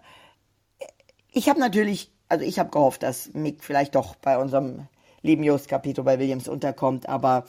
[1.32, 4.88] ich habe natürlich, also ich habe gehofft, dass Mick vielleicht doch bei unserem
[5.22, 7.46] lieben Jost Capito bei Williams unterkommt, aber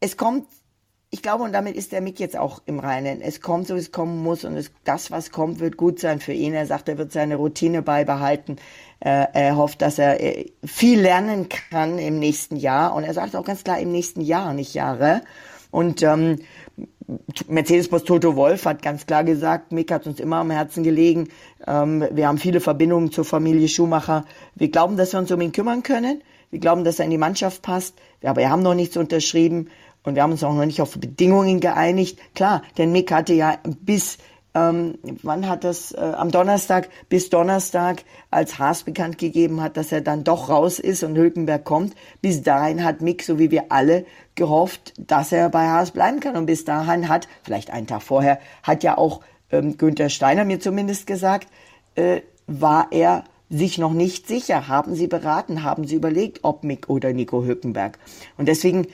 [0.00, 0.46] es kommt,
[1.10, 3.20] ich glaube, und damit ist der Mick jetzt auch im Reinen.
[3.20, 6.20] Es kommt, so wie es kommen muss und es, das, was kommt, wird gut sein
[6.20, 6.54] für ihn.
[6.54, 8.56] Er sagt, er wird seine Routine beibehalten.
[9.00, 13.34] Äh, er hofft, dass er äh, viel lernen kann im nächsten Jahr und er sagt
[13.34, 15.22] auch ganz klar im nächsten Jahr, nicht Jahre.
[15.72, 16.38] Und ähm,
[17.48, 21.28] Mercedes-Boss Toto Wolf hat ganz klar gesagt, Mick hat uns immer am Herzen gelegen.
[21.66, 24.24] Ähm, wir haben viele Verbindungen zur Familie Schumacher.
[24.54, 26.22] Wir glauben, dass wir uns um ihn kümmern können.
[26.50, 27.94] Wir glauben, dass er in die Mannschaft passt.
[28.22, 29.68] Aber wir haben noch nichts unterschrieben
[30.02, 32.18] und wir haben uns auch noch nicht auf Bedingungen geeinigt.
[32.34, 34.18] Klar, denn Mick hatte ja bis
[34.54, 39.92] ähm, wann hat das, äh, am Donnerstag bis Donnerstag, als Haas bekannt gegeben hat, dass
[39.92, 41.94] er dann doch raus ist und Hülkenberg kommt.
[42.20, 46.36] Bis dahin hat Mick, so wie wir alle, gehofft, dass er bei Haas bleiben kann.
[46.36, 49.20] Und bis dahin hat, vielleicht einen Tag vorher, hat ja auch
[49.52, 51.48] ähm, Günther Steiner mir zumindest gesagt,
[51.94, 54.68] äh, war er sich noch nicht sicher.
[54.68, 57.98] Haben Sie beraten, haben Sie überlegt, ob Mick oder Nico Hülkenberg.
[58.38, 58.86] Und deswegen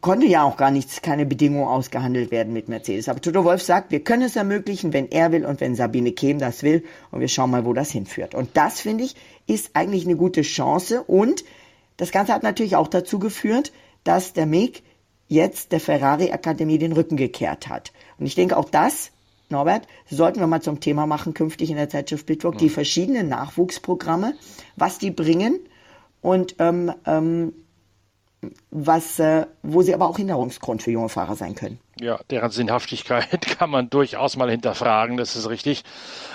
[0.00, 3.08] konnte ja auch gar nichts, keine Bedingung ausgehandelt werden mit Mercedes.
[3.08, 6.38] Aber Toto Wolf sagt, wir können es ermöglichen, wenn er will und wenn Sabine Kehm
[6.38, 6.84] das will.
[7.10, 8.34] Und wir schauen mal, wo das hinführt.
[8.34, 9.14] Und das, finde ich,
[9.46, 11.02] ist eigentlich eine gute Chance.
[11.02, 11.44] Und
[11.96, 13.72] das Ganze hat natürlich auch dazu geführt,
[14.04, 14.82] dass der Mick
[15.28, 17.92] jetzt der Ferrari Akademie den Rücken gekehrt hat.
[18.18, 19.10] Und ich denke, auch das,
[19.48, 22.60] Norbert, sollten wir mal zum Thema machen, künftig in der Zeitschrift Bitwalk, ja.
[22.60, 24.34] die verschiedenen Nachwuchsprogramme,
[24.76, 25.60] was die bringen
[26.20, 27.52] und ähm, ähm,
[28.70, 31.78] was, äh, wo sie aber auch Hinderungsgrund für junge Fahrer sein können.
[31.98, 35.82] Ja, deren Sinnhaftigkeit kann man durchaus mal hinterfragen, das ist richtig.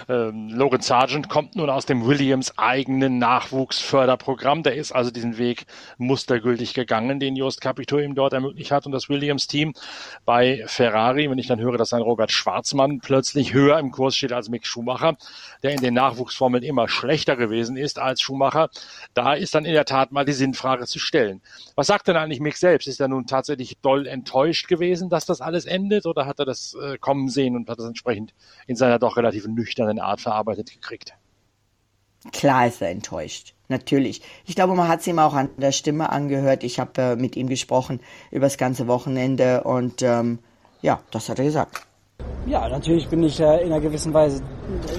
[0.10, 4.64] Ähm, Logan Sargent kommt nun aus dem Williams eigenen Nachwuchsförderprogramm.
[4.64, 5.68] Der ist also diesen Weg
[6.00, 9.76] mustergültig gegangen, den Jost Capito ihm dort ermöglicht hat und das Williams-Team
[10.26, 11.30] bei Ferrari.
[11.30, 14.66] Wenn ich dann höre, dass ein Robert Schwarzmann plötzlich höher im Kurs steht als Mick
[14.66, 15.16] Schumacher,
[15.62, 18.72] der in den Nachwuchsformeln immer schlechter gewesen ist als Schumacher,
[19.14, 21.40] da ist dann in der Tat mal die Sinnfrage zu stellen.
[21.76, 22.88] Was sagt denn eigentlich Mick selbst?
[22.88, 26.98] Ist er nun tatsächlich doll enttäuscht gewesen, dass das endet oder hat er das äh,
[26.98, 28.34] kommen sehen und hat das entsprechend
[28.68, 31.14] in seiner doch relativ nüchternen Art verarbeitet gekriegt?
[32.32, 33.56] Klar ist er enttäuscht.
[33.68, 34.22] Natürlich.
[34.46, 36.64] Ich glaube, man hat es ihm auch an der Stimme angehört.
[36.64, 40.40] Ich habe äh, mit ihm gesprochen über das ganze Wochenende und ähm,
[40.82, 41.88] ja, das hat er gesagt.
[42.46, 44.44] Ja, natürlich bin ich äh, in einer gewissen Weise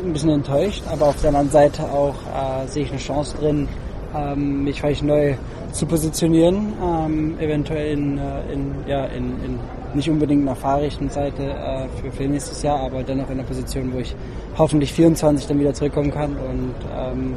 [0.02, 3.68] ein bisschen enttäuscht, aber auf der anderen Seite auch äh, sehe ich eine Chance drin,
[4.14, 5.35] ähm, mich vielleicht neu
[5.72, 9.59] zu positionieren, ähm, eventuell in, äh, in, ja, in, in
[9.94, 13.98] nicht unbedingt einer Fahrrichtenseite äh, für, für nächstes Jahr, aber dennoch in einer Position, wo
[13.98, 14.14] ich
[14.57, 17.35] hoffentlich 24 dann wieder zurückkommen kann und ähm,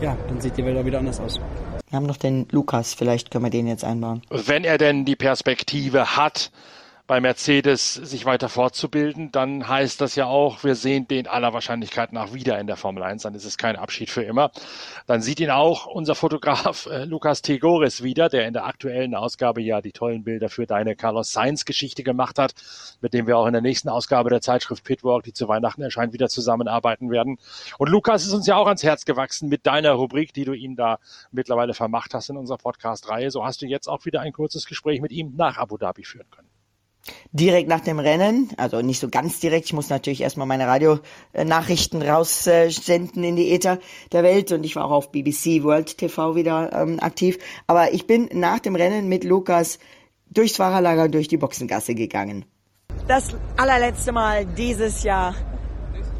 [0.00, 1.40] ja, dann sieht die Welt auch wieder anders aus.
[1.88, 4.22] Wir haben noch den Lukas, vielleicht können wir den jetzt einbauen.
[4.30, 6.52] Wenn er denn die Perspektive hat,
[7.10, 12.12] bei Mercedes sich weiter fortzubilden, dann heißt das ja auch, wir sehen den aller Wahrscheinlichkeit
[12.12, 14.52] nach wieder in der Formel 1, dann ist es kein Abschied für immer.
[15.08, 19.60] Dann sieht ihn auch unser Fotograf äh, Lukas Tegoris wieder, der in der aktuellen Ausgabe
[19.60, 22.54] ja die tollen Bilder für deine Carlos Sainz Geschichte gemacht hat,
[23.00, 26.12] mit dem wir auch in der nächsten Ausgabe der Zeitschrift Pitwalk, die zu Weihnachten erscheint,
[26.12, 27.38] wieder zusammenarbeiten werden.
[27.78, 30.76] Und Lukas ist uns ja auch ans Herz gewachsen mit deiner Rubrik, die du ihm
[30.76, 31.00] da
[31.32, 33.32] mittlerweile vermacht hast in unserer Podcast-Reihe.
[33.32, 36.30] So hast du jetzt auch wieder ein kurzes Gespräch mit ihm nach Abu Dhabi führen
[36.30, 36.49] können.
[37.32, 42.02] Direkt nach dem Rennen, also nicht so ganz direkt, ich muss natürlich erstmal meine Radionachrichten
[42.02, 43.78] raussenden in die Äther
[44.12, 47.38] der Welt und ich war auch auf BBC World TV wieder ähm, aktiv.
[47.66, 49.78] Aber ich bin nach dem Rennen mit Lukas
[50.28, 52.44] durchs Fahrerlager durch die Boxengasse gegangen.
[53.08, 55.34] Das allerletzte Mal dieses Jahr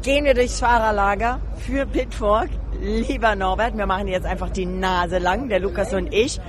[0.01, 2.49] gehen wir durchs Fahrerlager für Pitfork.
[2.81, 6.39] Lieber Norbert, wir machen jetzt einfach die Nase lang, der Lukas und ich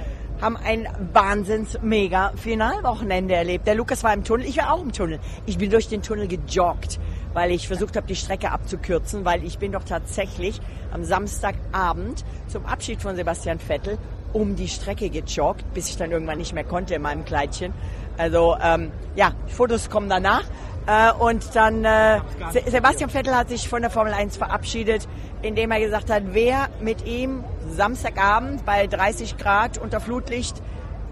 [0.43, 3.67] haben ein wahnsinns mega Finalwochenende erlebt.
[3.67, 5.21] Der Lukas war im Tunnel, ich war auch im Tunnel.
[5.47, 6.99] Ich bin durch den Tunnel gejoggt,
[7.33, 10.61] weil ich versucht habe, die Strecke abzukürzen, weil ich bin doch tatsächlich
[10.93, 13.99] am Samstagabend zum Abschied von Sebastian Vettel
[14.33, 17.73] um die Strecke gejoggt, bis ich dann irgendwann nicht mehr konnte in meinem Kleidchen.
[18.19, 20.45] Also ähm, ja, Fotos kommen danach.
[20.87, 22.21] Äh, und dann äh,
[22.67, 25.09] Sebastian Vettel hat sich von der Formel 1 verabschiedet,
[25.43, 30.61] indem er gesagt hat, wer mit ihm Samstagabend bei 30 Grad unter Flutlicht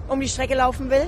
[0.08, 1.06] um die Strecke laufen will,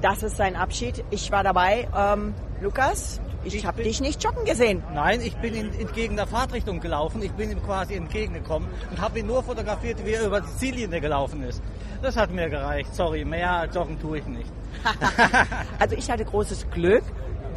[0.00, 1.04] das ist sein Abschied.
[1.10, 1.86] Ich war dabei.
[1.96, 4.82] Ähm, Lukas, ich, ich habe dich nicht joggen gesehen.
[4.94, 7.22] Nein, ich bin in, entgegen der Fahrtrichtung gelaufen.
[7.22, 11.00] Ich bin ihm quasi entgegengekommen und habe ihn nur fotografiert, wie er über die Ziellinie
[11.00, 11.62] gelaufen ist.
[12.02, 12.94] Das hat mir gereicht.
[12.94, 14.50] Sorry, mehr joggen tue ich nicht.
[15.78, 17.04] also ich hatte großes Glück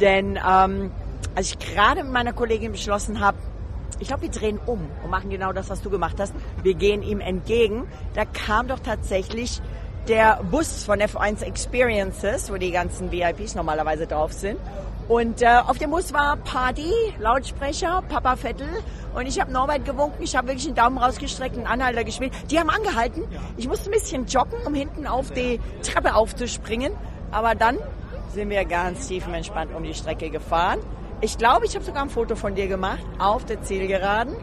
[0.00, 0.90] denn ähm,
[1.34, 3.38] als ich gerade mit meiner Kollegin beschlossen habe,
[3.98, 6.34] ich glaube, wir drehen um und machen genau das, was du gemacht hast.
[6.62, 7.86] Wir gehen ihm entgegen.
[8.14, 9.62] Da kam doch tatsächlich
[10.08, 14.58] der Bus von F1 Experiences, wo die ganzen VIPs normalerweise drauf sind.
[15.08, 18.68] Und äh, auf dem Bus war Party, Lautsprecher, Papa Vettel.
[19.14, 22.32] Und ich habe Norbert gewunken, ich habe wirklich einen Daumen rausgestreckt, einen Anhalter gespielt.
[22.50, 23.24] Die haben angehalten.
[23.56, 26.92] Ich musste ein bisschen joggen, um hinten auf die Treppe aufzuspringen.
[27.30, 27.78] Aber dann
[28.32, 30.80] sind wir ganz tiefenentspannt um die Strecke gefahren.
[31.20, 34.36] Ich glaube, ich habe sogar ein Foto von dir gemacht auf der Zielgeraden.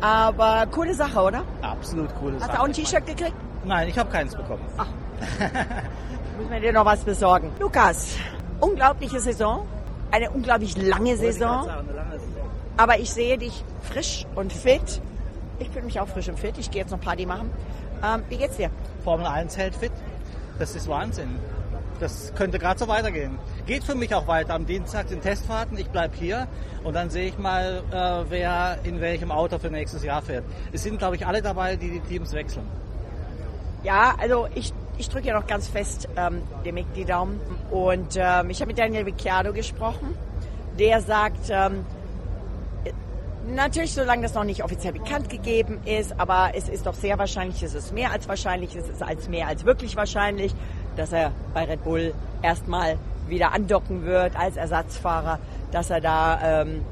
[0.00, 1.44] Aber coole Sache, oder?
[1.60, 2.52] Absolut coole Hast Sache.
[2.52, 3.34] Hast du auch ein T-Shirt gekriegt?
[3.64, 4.62] Nein, ich habe keins bekommen.
[4.78, 4.86] Ach.
[6.38, 7.52] Müssen wir dir noch was besorgen.
[7.58, 8.16] Lukas,
[8.60, 9.66] unglaubliche Saison.
[10.10, 11.68] Eine unglaublich lange Saison.
[12.76, 15.02] Aber ich sehe dich frisch und fit.
[15.58, 16.56] Ich fühle mich auch frisch und fit.
[16.58, 17.50] Ich gehe jetzt noch Party machen.
[18.02, 18.70] Ähm, wie geht's dir?
[19.04, 19.92] Formel 1 hält fit.
[20.58, 21.38] Das ist Wahnsinn
[22.00, 23.38] das könnte gerade so weitergehen.
[23.66, 24.54] Geht für mich auch weiter.
[24.54, 26.48] Am Dienstag sind Testfahrten, ich bleibe hier
[26.82, 30.44] und dann sehe ich mal, äh, wer in welchem Auto für nächstes Jahr fährt.
[30.72, 32.66] Es sind, glaube ich, alle dabei, die die Teams wechseln.
[33.82, 37.40] Ja, also ich, ich drücke ja noch ganz fest ähm, dem Mick die Daumen.
[37.70, 40.14] Und ähm, ich habe mit Daniel Ricciardo gesprochen.
[40.78, 41.84] Der sagt, ähm,
[43.46, 47.62] Natürlich, solange das noch nicht offiziell bekannt gegeben ist, aber es ist doch sehr wahrscheinlich,
[47.62, 50.54] es ist mehr als wahrscheinlich, es ist als mehr als wirklich wahrscheinlich,
[51.00, 55.38] dass er bei Red Bull erstmal wieder andocken wird als Ersatzfahrer,
[55.72, 56.82] dass er da ähm,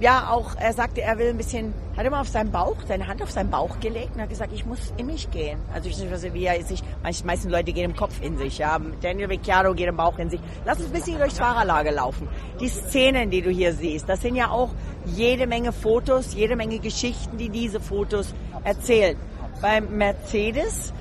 [0.00, 3.22] ja auch, er sagte, er will ein bisschen, hat immer auf seinen Bauch, seine Hand
[3.22, 5.58] auf seinen Bauch gelegt und hat gesagt, ich muss in mich gehen.
[5.72, 8.78] Also ich weiß wie er sich, die meisten Leute gehen im Kopf in sich, ja.
[9.00, 10.40] Daniel Ricciardo geht im Bauch in sich.
[10.64, 12.28] Lass uns ein bisschen durchs Fahrerlager laufen.
[12.60, 14.70] Die Szenen, die du hier siehst, das sind ja auch
[15.06, 19.16] jede Menge Fotos, jede Menge Geschichten, die diese Fotos erzählen.
[19.60, 20.92] Beim Mercedes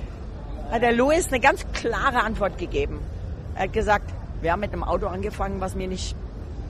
[0.71, 2.99] hat der Louis eine ganz klare Antwort gegeben.
[3.55, 4.09] Er hat gesagt,
[4.41, 6.15] wir haben mit einem Auto angefangen, was mir nicht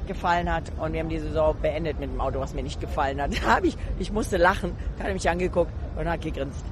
[0.08, 3.22] gefallen hat und wir haben die Saison beendet mit einem Auto, was mir nicht gefallen
[3.22, 3.32] hat.
[3.42, 6.66] Da habe ich, ich musste lachen, hat er mich angeguckt und hat gegrinst.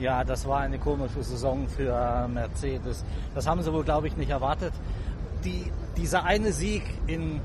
[0.00, 3.04] Ja, das war eine komische Saison für Mercedes.
[3.34, 4.72] Das haben sie wohl, glaube ich, nicht erwartet.
[5.44, 7.40] Die, dieser eine Sieg in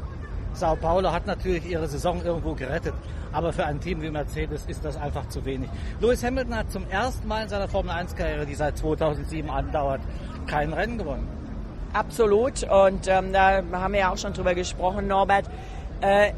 [0.54, 2.94] Sao Paulo hat natürlich ihre Saison irgendwo gerettet.
[3.32, 5.70] Aber für ein Team wie Mercedes ist das einfach zu wenig.
[6.00, 10.02] Lewis Hamilton hat zum ersten Mal in seiner Formel 1-Karriere, die seit 2007 andauert,
[10.46, 11.28] kein Rennen gewonnen.
[11.94, 12.63] Absolut.
[12.63, 15.46] Und ähm, da haben wir ja auch schon drüber gesprochen, Norbert.
[16.02, 16.34] Äh,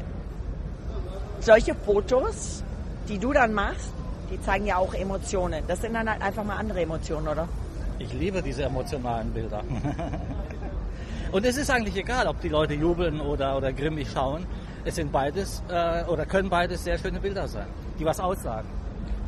[1.40, 2.62] solche Fotos,
[3.08, 3.92] die du dann machst,
[4.30, 5.62] die zeigen ja auch Emotionen.
[5.68, 7.48] Das sind dann halt einfach mal andere Emotionen, oder?
[7.98, 9.62] Ich liebe diese emotionalen Bilder.
[11.32, 14.46] Und es ist eigentlich egal, ob die Leute jubeln oder, oder grimmig schauen.
[14.84, 17.66] Es sind beides äh, oder können beides sehr schöne Bilder sein,
[17.98, 18.68] die was aussagen.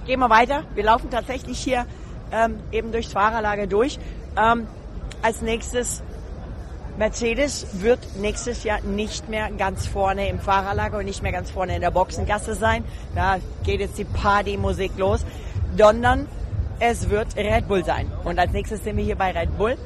[0.06, 0.62] gehen wir weiter.
[0.74, 1.84] Wir laufen tatsächlich hier
[2.30, 3.98] ähm, eben durchs Fahrerlager durch.
[4.37, 4.68] Ähm,
[5.22, 6.02] als nächstes
[6.96, 11.74] Mercedes wird nächstes Jahr nicht mehr ganz vorne im Fahrerlager und nicht mehr ganz vorne
[11.74, 12.84] in der Boxengasse sein.
[13.14, 15.24] Da geht jetzt die Partymusik los,
[15.76, 16.26] sondern
[16.80, 18.11] es wird Red Bull sein.
[18.24, 19.76] Und als nächstes sind wir hier bei Red Bull.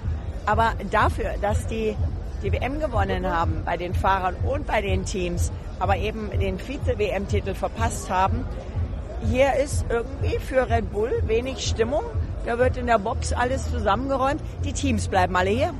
[0.46, 1.96] Aber dafür, dass die
[2.42, 7.54] die WM gewonnen haben bei den Fahrern und bei den Teams, aber eben den Vize-WM-Titel
[7.54, 8.44] verpasst haben,
[9.30, 12.02] hier ist irgendwie für Red Bull wenig Stimmung.
[12.44, 14.40] Da wird in der Box alles zusammengeräumt.
[14.64, 15.72] Die Teams bleiben alle hier.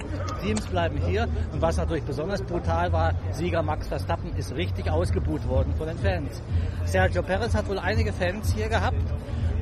[0.44, 1.26] Teams bleiben hier.
[1.52, 5.98] Und was natürlich besonders brutal war, Sieger Max Verstappen ist richtig ausgebuht worden von den
[5.98, 6.40] Fans.
[6.84, 8.96] Sergio Perez hat wohl einige Fans hier gehabt.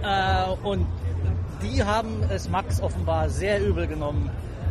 [0.03, 0.87] Äh, und
[1.63, 4.31] die haben es Max offenbar sehr übel genommen,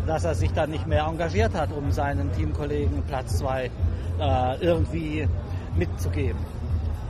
[0.10, 3.70] dass er sich dann nicht mehr engagiert hat, um seinen Teamkollegen Platz 2 äh,
[4.60, 5.28] irgendwie
[5.78, 6.40] mitzugeben.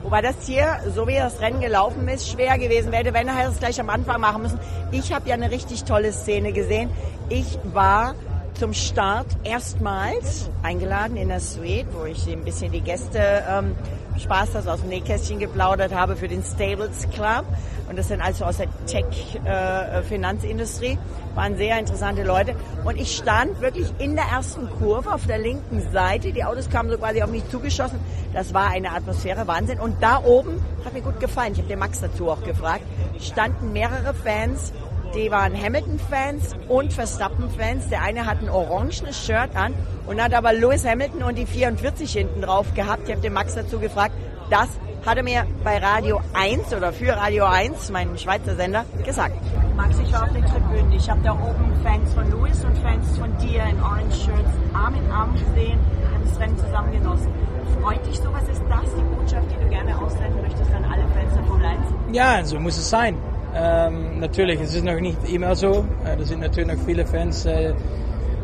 [0.03, 3.59] Wobei das hier, so wie das Rennen gelaufen ist, schwer gewesen wäre, wenn er es
[3.59, 4.59] gleich am Anfang machen müssen.
[4.91, 6.89] Ich habe ja eine richtig tolle Szene gesehen.
[7.29, 8.15] Ich war
[8.55, 13.75] zum Start erstmals eingeladen in der Suite, wo ich ein bisschen die Gäste ähm,
[14.19, 17.45] Spaß, das aus dem Nähkästchen geplaudert habe für den Stables Club.
[17.89, 20.91] Und das sind also aus der Tech-Finanzindustrie.
[20.91, 22.53] Äh, Waren sehr interessante Leute.
[22.83, 26.31] Und ich stand wirklich in der ersten Kurve auf der linken Seite.
[26.31, 27.99] Die Autos kamen so quasi auf mich zugeschossen.
[28.33, 29.79] Das war eine Atmosphäre, Wahnsinn.
[29.79, 32.83] Und da oben, hat mir gut gefallen, ich habe den Max dazu auch gefragt,
[33.19, 34.71] standen mehrere Fans
[35.15, 37.89] die waren Hamilton-Fans und Verstappen-Fans.
[37.89, 39.73] Der eine hat ein orangenes Shirt an
[40.07, 43.03] und hat aber Lewis Hamilton und die 44 hinten drauf gehabt.
[43.05, 44.13] Ich habe den Max dazu gefragt.
[44.49, 44.67] Das
[45.05, 49.35] hat er mir bei Radio 1 oder für Radio 1, meinem Schweizer Sender, gesagt.
[49.75, 50.91] Max, ich war auf den Tribünen.
[50.91, 54.95] Ich habe da oben Fans von Lewis und Fans von dir in Orange Shirts Arm
[54.95, 55.79] in Arm gesehen.
[56.13, 57.33] Haben das Rennen zusammen genossen.
[57.81, 58.43] Freut dich sowas?
[58.51, 61.79] Ist das die Botschaft, die du gerne aussenden möchtest an alle Fans der Formel 1?
[62.11, 63.15] Ja, so muss es sein.
[63.55, 65.85] Ähm, natürlich, es ist noch nicht immer so.
[66.05, 67.73] Äh, da sind natürlich noch viele Fans, äh,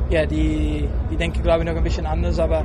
[0.10, 2.40] ja, die, die denken, glaube ich, noch ein bisschen anders.
[2.40, 2.64] Aber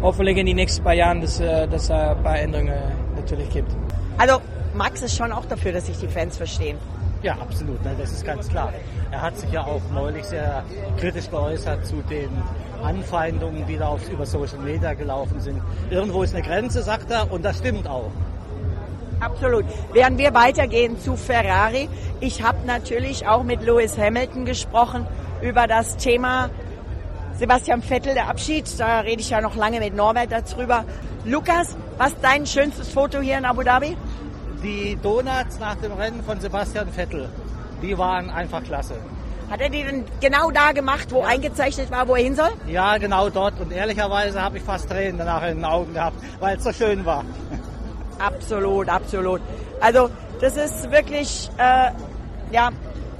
[0.00, 2.74] hoffentlich in den nächsten paar Jahren, dass, äh, dass es ein paar Änderungen
[3.16, 3.70] natürlich gibt.
[4.18, 4.40] Also
[4.74, 6.78] Max ist schon auch dafür, dass sich die Fans verstehen.
[7.22, 8.72] Ja, absolut, ne, das ist ganz klar.
[9.12, 10.64] Er hat sich ja auch neulich sehr
[10.98, 12.30] kritisch geäußert zu den
[12.82, 15.60] Anfeindungen, die da auf, über Social Media gelaufen sind.
[15.90, 18.10] Irgendwo ist eine Grenze, sagt er, und das stimmt auch.
[19.22, 19.64] Absolut.
[19.92, 25.06] Während wir weitergehen zu Ferrari, ich habe natürlich auch mit Lewis Hamilton gesprochen
[25.40, 26.50] über das Thema
[27.38, 28.68] Sebastian Vettel, der Abschied.
[28.78, 30.84] Da rede ich ja noch lange mit Norbert darüber.
[31.24, 33.96] Lukas, was ist dein schönstes Foto hier in Abu Dhabi?
[34.60, 37.28] Die Donuts nach dem Rennen von Sebastian Vettel,
[37.80, 38.94] die waren einfach klasse.
[39.50, 41.26] Hat er die denn genau da gemacht, wo ja.
[41.26, 42.50] eingezeichnet war, wo er hin soll?
[42.66, 43.60] Ja, genau dort.
[43.60, 47.04] Und ehrlicherweise habe ich fast Tränen danach in den Augen gehabt, weil es so schön
[47.04, 47.24] war.
[48.18, 49.40] Absolut, absolut.
[49.80, 51.90] Also das ist wirklich äh,
[52.50, 52.70] ja,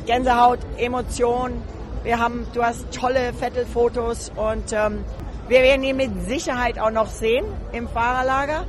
[0.06, 1.62] Gänsehaut, Emotion.
[2.02, 5.04] Wir haben, du hast tolle Vettel-Fotos und ähm,
[5.48, 8.64] wir werden ihn mit Sicherheit auch noch sehen im Fahrerlager,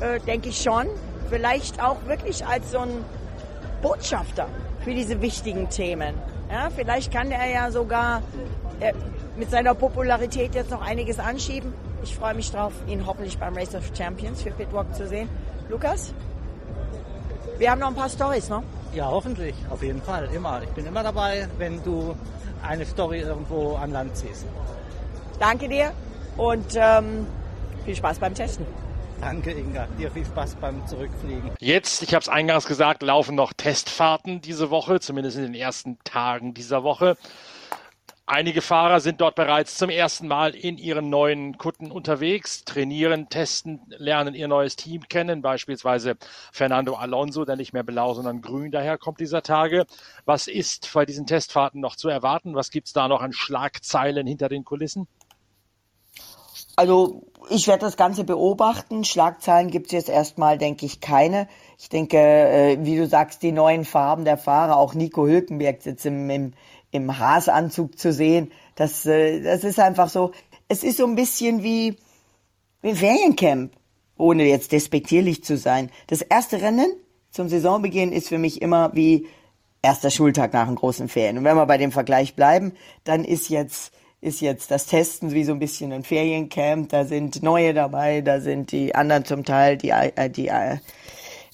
[0.00, 0.86] äh, denke ich schon.
[1.28, 3.04] Vielleicht auch wirklich als so ein
[3.82, 4.46] Botschafter
[4.84, 6.14] für diese wichtigen Themen.
[6.50, 8.22] Ja, vielleicht kann er ja sogar
[8.80, 8.92] äh,
[9.36, 11.72] mit seiner Popularität jetzt noch einiges anschieben.
[12.02, 15.28] Ich freue mich drauf, ihn hoffentlich beim Race of Champions für Pitwalk zu sehen.
[15.72, 16.12] Lukas?
[17.56, 18.62] Wir haben noch ein paar Stories, ne?
[18.94, 20.62] Ja, hoffentlich, auf jeden Fall, immer.
[20.62, 22.14] Ich bin immer dabei, wenn du
[22.62, 24.44] eine Story irgendwo an Land ziehst.
[25.38, 25.92] Danke dir
[26.36, 27.26] und ähm,
[27.86, 28.66] viel Spaß beim Testen.
[29.22, 29.86] Danke, Inga.
[29.98, 31.52] Dir viel Spaß beim Zurückfliegen.
[31.58, 35.96] Jetzt, ich habe es eingangs gesagt, laufen noch Testfahrten diese Woche, zumindest in den ersten
[36.04, 37.16] Tagen dieser Woche.
[38.34, 43.82] Einige Fahrer sind dort bereits zum ersten Mal in ihren neuen Kutten unterwegs, trainieren, testen,
[43.88, 46.16] lernen ihr neues Team kennen, beispielsweise
[46.50, 49.84] Fernando Alonso, der nicht mehr blau, sondern grün daherkommt dieser Tage.
[50.24, 52.54] Was ist bei diesen Testfahrten noch zu erwarten?
[52.54, 55.08] Was gibt es da noch an Schlagzeilen hinter den Kulissen?
[56.74, 59.04] Also ich werde das Ganze beobachten.
[59.04, 61.48] Schlagzeilen gibt es jetzt erstmal, denke ich, keine.
[61.78, 66.06] Ich denke, äh, wie du sagst, die neuen Farben der Fahrer, auch Nico Hülkenberg sitzt
[66.06, 66.52] im, im,
[66.92, 68.52] im Haasanzug zu sehen.
[68.76, 70.30] Das, äh, das ist einfach so.
[70.68, 71.96] Es ist so ein bisschen wie,
[72.82, 73.72] ein Feriencamp,
[74.16, 75.90] ohne jetzt despektierlich zu sein.
[76.06, 76.94] Das erste Rennen
[77.30, 79.26] zum Saisonbeginn ist für mich immer wie
[79.82, 81.38] erster Schultag nach einem großen Ferien.
[81.38, 82.72] Und wenn wir bei dem Vergleich bleiben,
[83.04, 86.88] dann ist jetzt ist jetzt das Testen wie so ein bisschen ein Feriencamp.
[86.90, 90.78] Da sind neue dabei, da sind die anderen zum Teil, die, äh, die äh,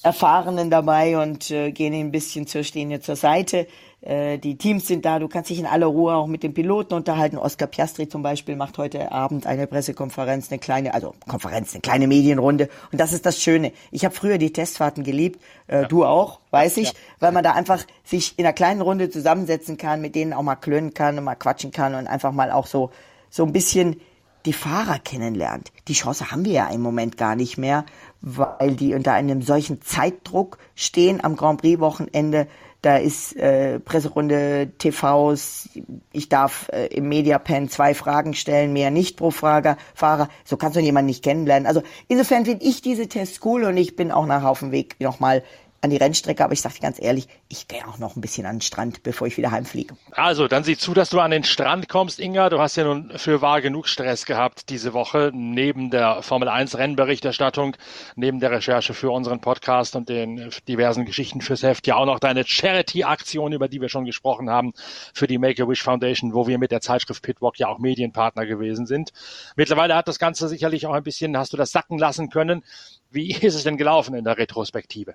[0.03, 3.67] Erfahrenen dabei und äh, gehen ein bisschen zur stehen zur Seite.
[4.01, 6.95] Äh, die Teams sind da, du kannst dich in aller Ruhe auch mit den Piloten
[6.95, 7.37] unterhalten.
[7.37, 12.07] Oscar Piastri zum Beispiel macht heute Abend eine Pressekonferenz, eine kleine, also Konferenz, eine kleine
[12.07, 12.69] Medienrunde.
[12.93, 13.73] Und das ist das Schöne.
[13.91, 15.89] Ich habe früher die Testfahrten geliebt, äh, ja.
[15.89, 16.95] du auch, weiß ich, ja.
[17.19, 20.57] weil man da einfach sich in einer kleinen Runde zusammensetzen kann, mit denen auch mal
[20.57, 22.91] klönen kann und mal quatschen kann und einfach mal auch so
[23.31, 24.01] so ein bisschen
[24.47, 25.73] die Fahrer kennenlernt.
[25.89, 27.85] Die Chance haben wir ja im Moment gar nicht mehr,
[28.21, 32.47] weil die unter einem solchen Zeitdruck stehen am Grand Prix Wochenende
[32.83, 35.69] da ist äh, Presserunde, TVs,
[36.13, 40.29] ich darf äh, im Mediapan zwei Fragen stellen, mehr nicht pro Frage, Fahrer.
[40.45, 41.67] So kannst du jemanden nicht kennenlernen.
[41.67, 44.97] Also insofern finde ich diese Tests cool und ich bin auch nach auf dem Weg
[45.01, 45.43] nochmal
[45.81, 48.47] an die Rennstrecke, aber ich sage dir ganz ehrlich, ich gehe auch noch ein bisschen
[48.47, 49.97] an den Strand, bevor ich wieder heimfliege.
[50.13, 52.51] Also, dann sieh zu, dass du an den Strand kommst, Inga.
[52.51, 56.77] Du hast ja nun für wahr genug Stress gehabt diese Woche, neben der Formel 1
[56.77, 57.77] Rennberichterstattung,
[58.17, 62.19] neben der Recherche für unseren Podcast und den diversen Geschichten fürs Heft, ja auch noch
[62.19, 64.73] deine Charity-Aktion, über die wir schon gesprochen haben,
[65.15, 69.13] für die Make-A-Wish Foundation, wo wir mit der Zeitschrift Pitwalk ja auch Medienpartner gewesen sind.
[69.55, 72.65] Mittlerweile hat das Ganze sicherlich auch ein bisschen, hast du das sacken lassen können.
[73.11, 75.15] Wie ist es denn gelaufen in der Retrospektive?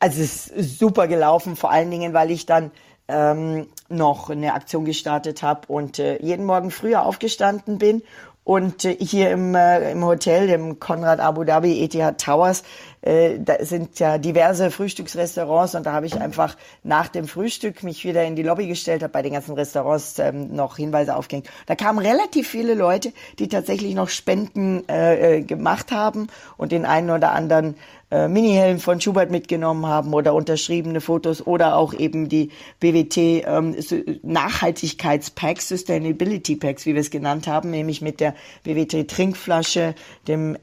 [0.00, 2.70] Also es ist super gelaufen, vor allen Dingen, weil ich dann
[3.06, 8.02] ähm, noch eine Aktion gestartet habe und äh, jeden Morgen früher aufgestanden bin
[8.42, 12.62] und äh, hier im, äh, im Hotel, im Konrad Abu Dhabi Etihad Towers,
[13.02, 18.04] äh, da sind ja diverse Frühstücksrestaurants und da habe ich einfach nach dem Frühstück mich
[18.04, 21.48] wieder in die Lobby gestellt, habe bei den ganzen Restaurants ähm, noch Hinweise aufgehängt.
[21.66, 26.86] Da kamen relativ viele Leute, die tatsächlich noch Spenden äh, äh gemacht haben und den
[26.86, 27.76] einen oder anderen
[28.10, 32.50] äh, Mini-Helm von Schubert mitgenommen haben oder unterschriebene Fotos oder auch eben die
[32.80, 33.76] BWT ähm,
[34.22, 38.34] Nachhaltigkeitspacks, Sustainability Packs, wie wir es genannt haben, nämlich mit der
[38.64, 39.94] BWT Trinkflasche,
[40.26, 40.56] dem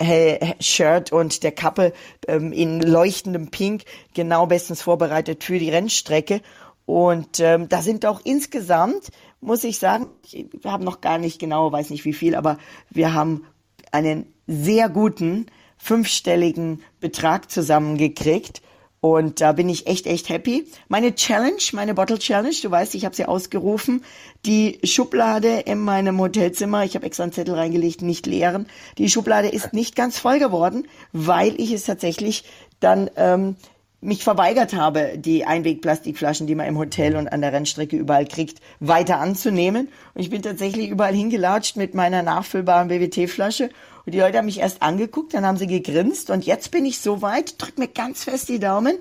[0.60, 1.93] Shirt und der Kappe
[2.28, 3.84] ähm, in leuchtendem Pink,
[4.14, 6.41] genau bestens vorbereitet für die Rennstrecke.
[6.86, 9.10] Und ähm, da sind auch insgesamt,
[9.41, 12.58] muss ich sagen, wir haben noch gar nicht genau, weiß nicht wie viel, aber
[12.89, 13.45] wir haben
[13.91, 15.48] einen sehr guten
[15.78, 18.62] fünfstelligen Betrag zusammengekriegt.
[19.00, 20.68] Und da bin ich echt, echt happy.
[20.88, 24.04] Meine Challenge, meine Bottle Challenge, du weißt, ich habe sie ausgerufen.
[24.46, 28.68] Die Schublade in meinem Hotelzimmer, ich habe extra einen Zettel reingelegt, nicht leeren.
[28.98, 32.44] Die Schublade ist nicht ganz voll geworden, weil ich es tatsächlich
[32.80, 33.56] dann ähm,
[34.02, 38.62] mich verweigert habe, die Einwegplastikflaschen, die man im Hotel und an der Rennstrecke überall kriegt,
[38.80, 39.90] weiter anzunehmen.
[40.14, 43.70] Und ich bin tatsächlich überall hingelatscht mit meiner nachfüllbaren BWT-Flasche
[44.08, 46.99] und die Leute haben mich erst angeguckt, dann haben sie gegrinst und jetzt bin ich
[46.99, 48.97] so weit, drück mir ganz fest die Daumen.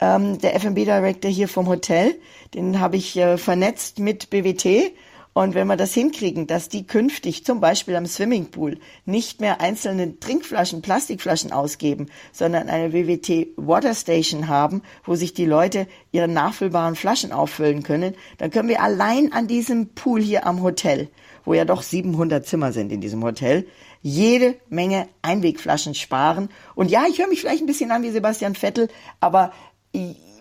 [0.00, 2.18] Ähm, der F&B Director hier vom Hotel,
[2.54, 4.94] den habe ich äh, vernetzt mit BWT.
[5.34, 10.18] Und wenn wir das hinkriegen, dass die künftig zum Beispiel am Swimmingpool nicht mehr einzelne
[10.18, 17.32] Trinkflaschen, Plastikflaschen ausgeben, sondern eine WWT Waterstation haben, wo sich die Leute ihre nachfüllbaren Flaschen
[17.32, 21.08] auffüllen können, dann können wir allein an diesem Pool hier am Hotel,
[21.44, 23.66] wo ja doch 700 Zimmer sind in diesem Hotel,
[24.02, 26.50] jede Menge Einwegflaschen sparen.
[26.74, 28.88] Und ja, ich höre mich vielleicht ein bisschen an wie Sebastian Vettel,
[29.20, 29.52] aber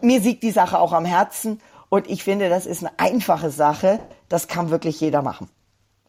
[0.02, 4.00] mir siegt die Sache auch am Herzen und ich finde, das ist eine einfache Sache.
[4.30, 5.50] Das kann wirklich jeder machen.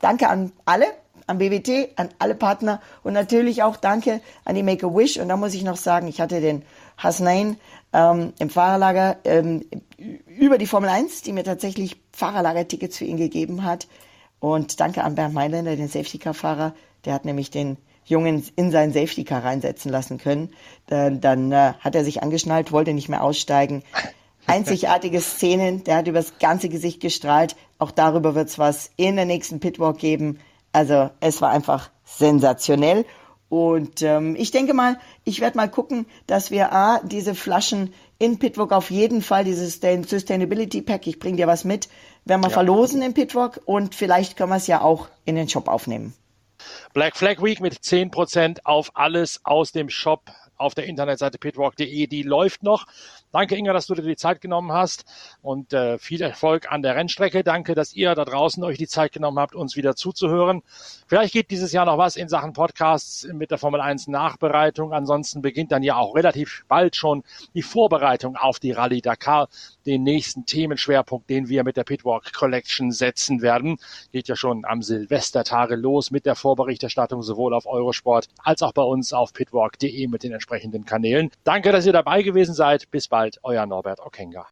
[0.01, 0.87] Danke an alle,
[1.27, 5.19] an BWT, an alle Partner und natürlich auch danke an die Make-A-Wish.
[5.19, 6.65] Und da muss ich noch sagen, ich hatte den
[6.97, 7.59] Hasnain
[7.93, 9.65] ähm, im Fahrerlager ähm,
[10.27, 13.89] über die Formel 1, die mir tatsächlich Fahrerlager-Tickets für ihn gegeben hat.
[14.41, 16.75] Und danke an Bernd Mailänder, den Safety-Car-Fahrer,
[17.05, 20.51] der hat nämlich den Jungen in seinen Safety Car reinsetzen lassen können.
[20.87, 23.83] Dann, dann äh, hat er sich angeschnallt, wollte nicht mehr aussteigen.
[24.47, 27.55] Einzigartige Szenen, der hat übers ganze Gesicht gestrahlt.
[27.79, 30.39] Auch darüber wird's was in der nächsten Pitwalk geben.
[30.73, 33.05] Also es war einfach sensationell.
[33.51, 38.39] Und ähm, ich denke mal, ich werde mal gucken, dass wir A, diese Flaschen in
[38.39, 41.89] Pitwalk auf jeden Fall, dieses Sustainability Pack, ich bringe dir was mit,
[42.25, 42.55] werden wir ja.
[42.55, 46.15] verlosen in Pitwalk und vielleicht können wir es ja auch in den Shop aufnehmen.
[46.93, 52.07] Black Flag Week mit 10% auf alles aus dem Shop auf der Internetseite pitwalk.de.
[52.07, 52.87] Die läuft noch.
[53.31, 55.05] Danke, Inga, dass du dir die Zeit genommen hast
[55.43, 57.45] und äh, viel Erfolg an der Rennstrecke.
[57.45, 60.63] Danke, dass ihr da draußen euch die Zeit genommen habt, uns wieder zuzuhören.
[61.07, 64.95] Vielleicht geht dieses Jahr noch was in Sachen Podcasts mit der Formel 1 Nachbereitung.
[64.95, 67.23] Ansonsten beginnt dann ja auch relativ bald schon
[67.53, 69.49] die Vorbereitung auf die Rallye Dakar,
[69.85, 73.77] den nächsten Themenschwerpunkt, den wir mit der Pitwalk Collection setzen werden.
[74.11, 78.83] Geht ja schon am Silvestertage los mit der Vorberichterstattung sowohl auf Eurosport als auch bei
[78.83, 81.31] uns auf pitwalk.de mit den entsprechenden Kanälen.
[81.45, 82.91] Danke, dass ihr dabei gewesen seid.
[82.91, 84.47] Bis bald bald, euer Norbert Okenga.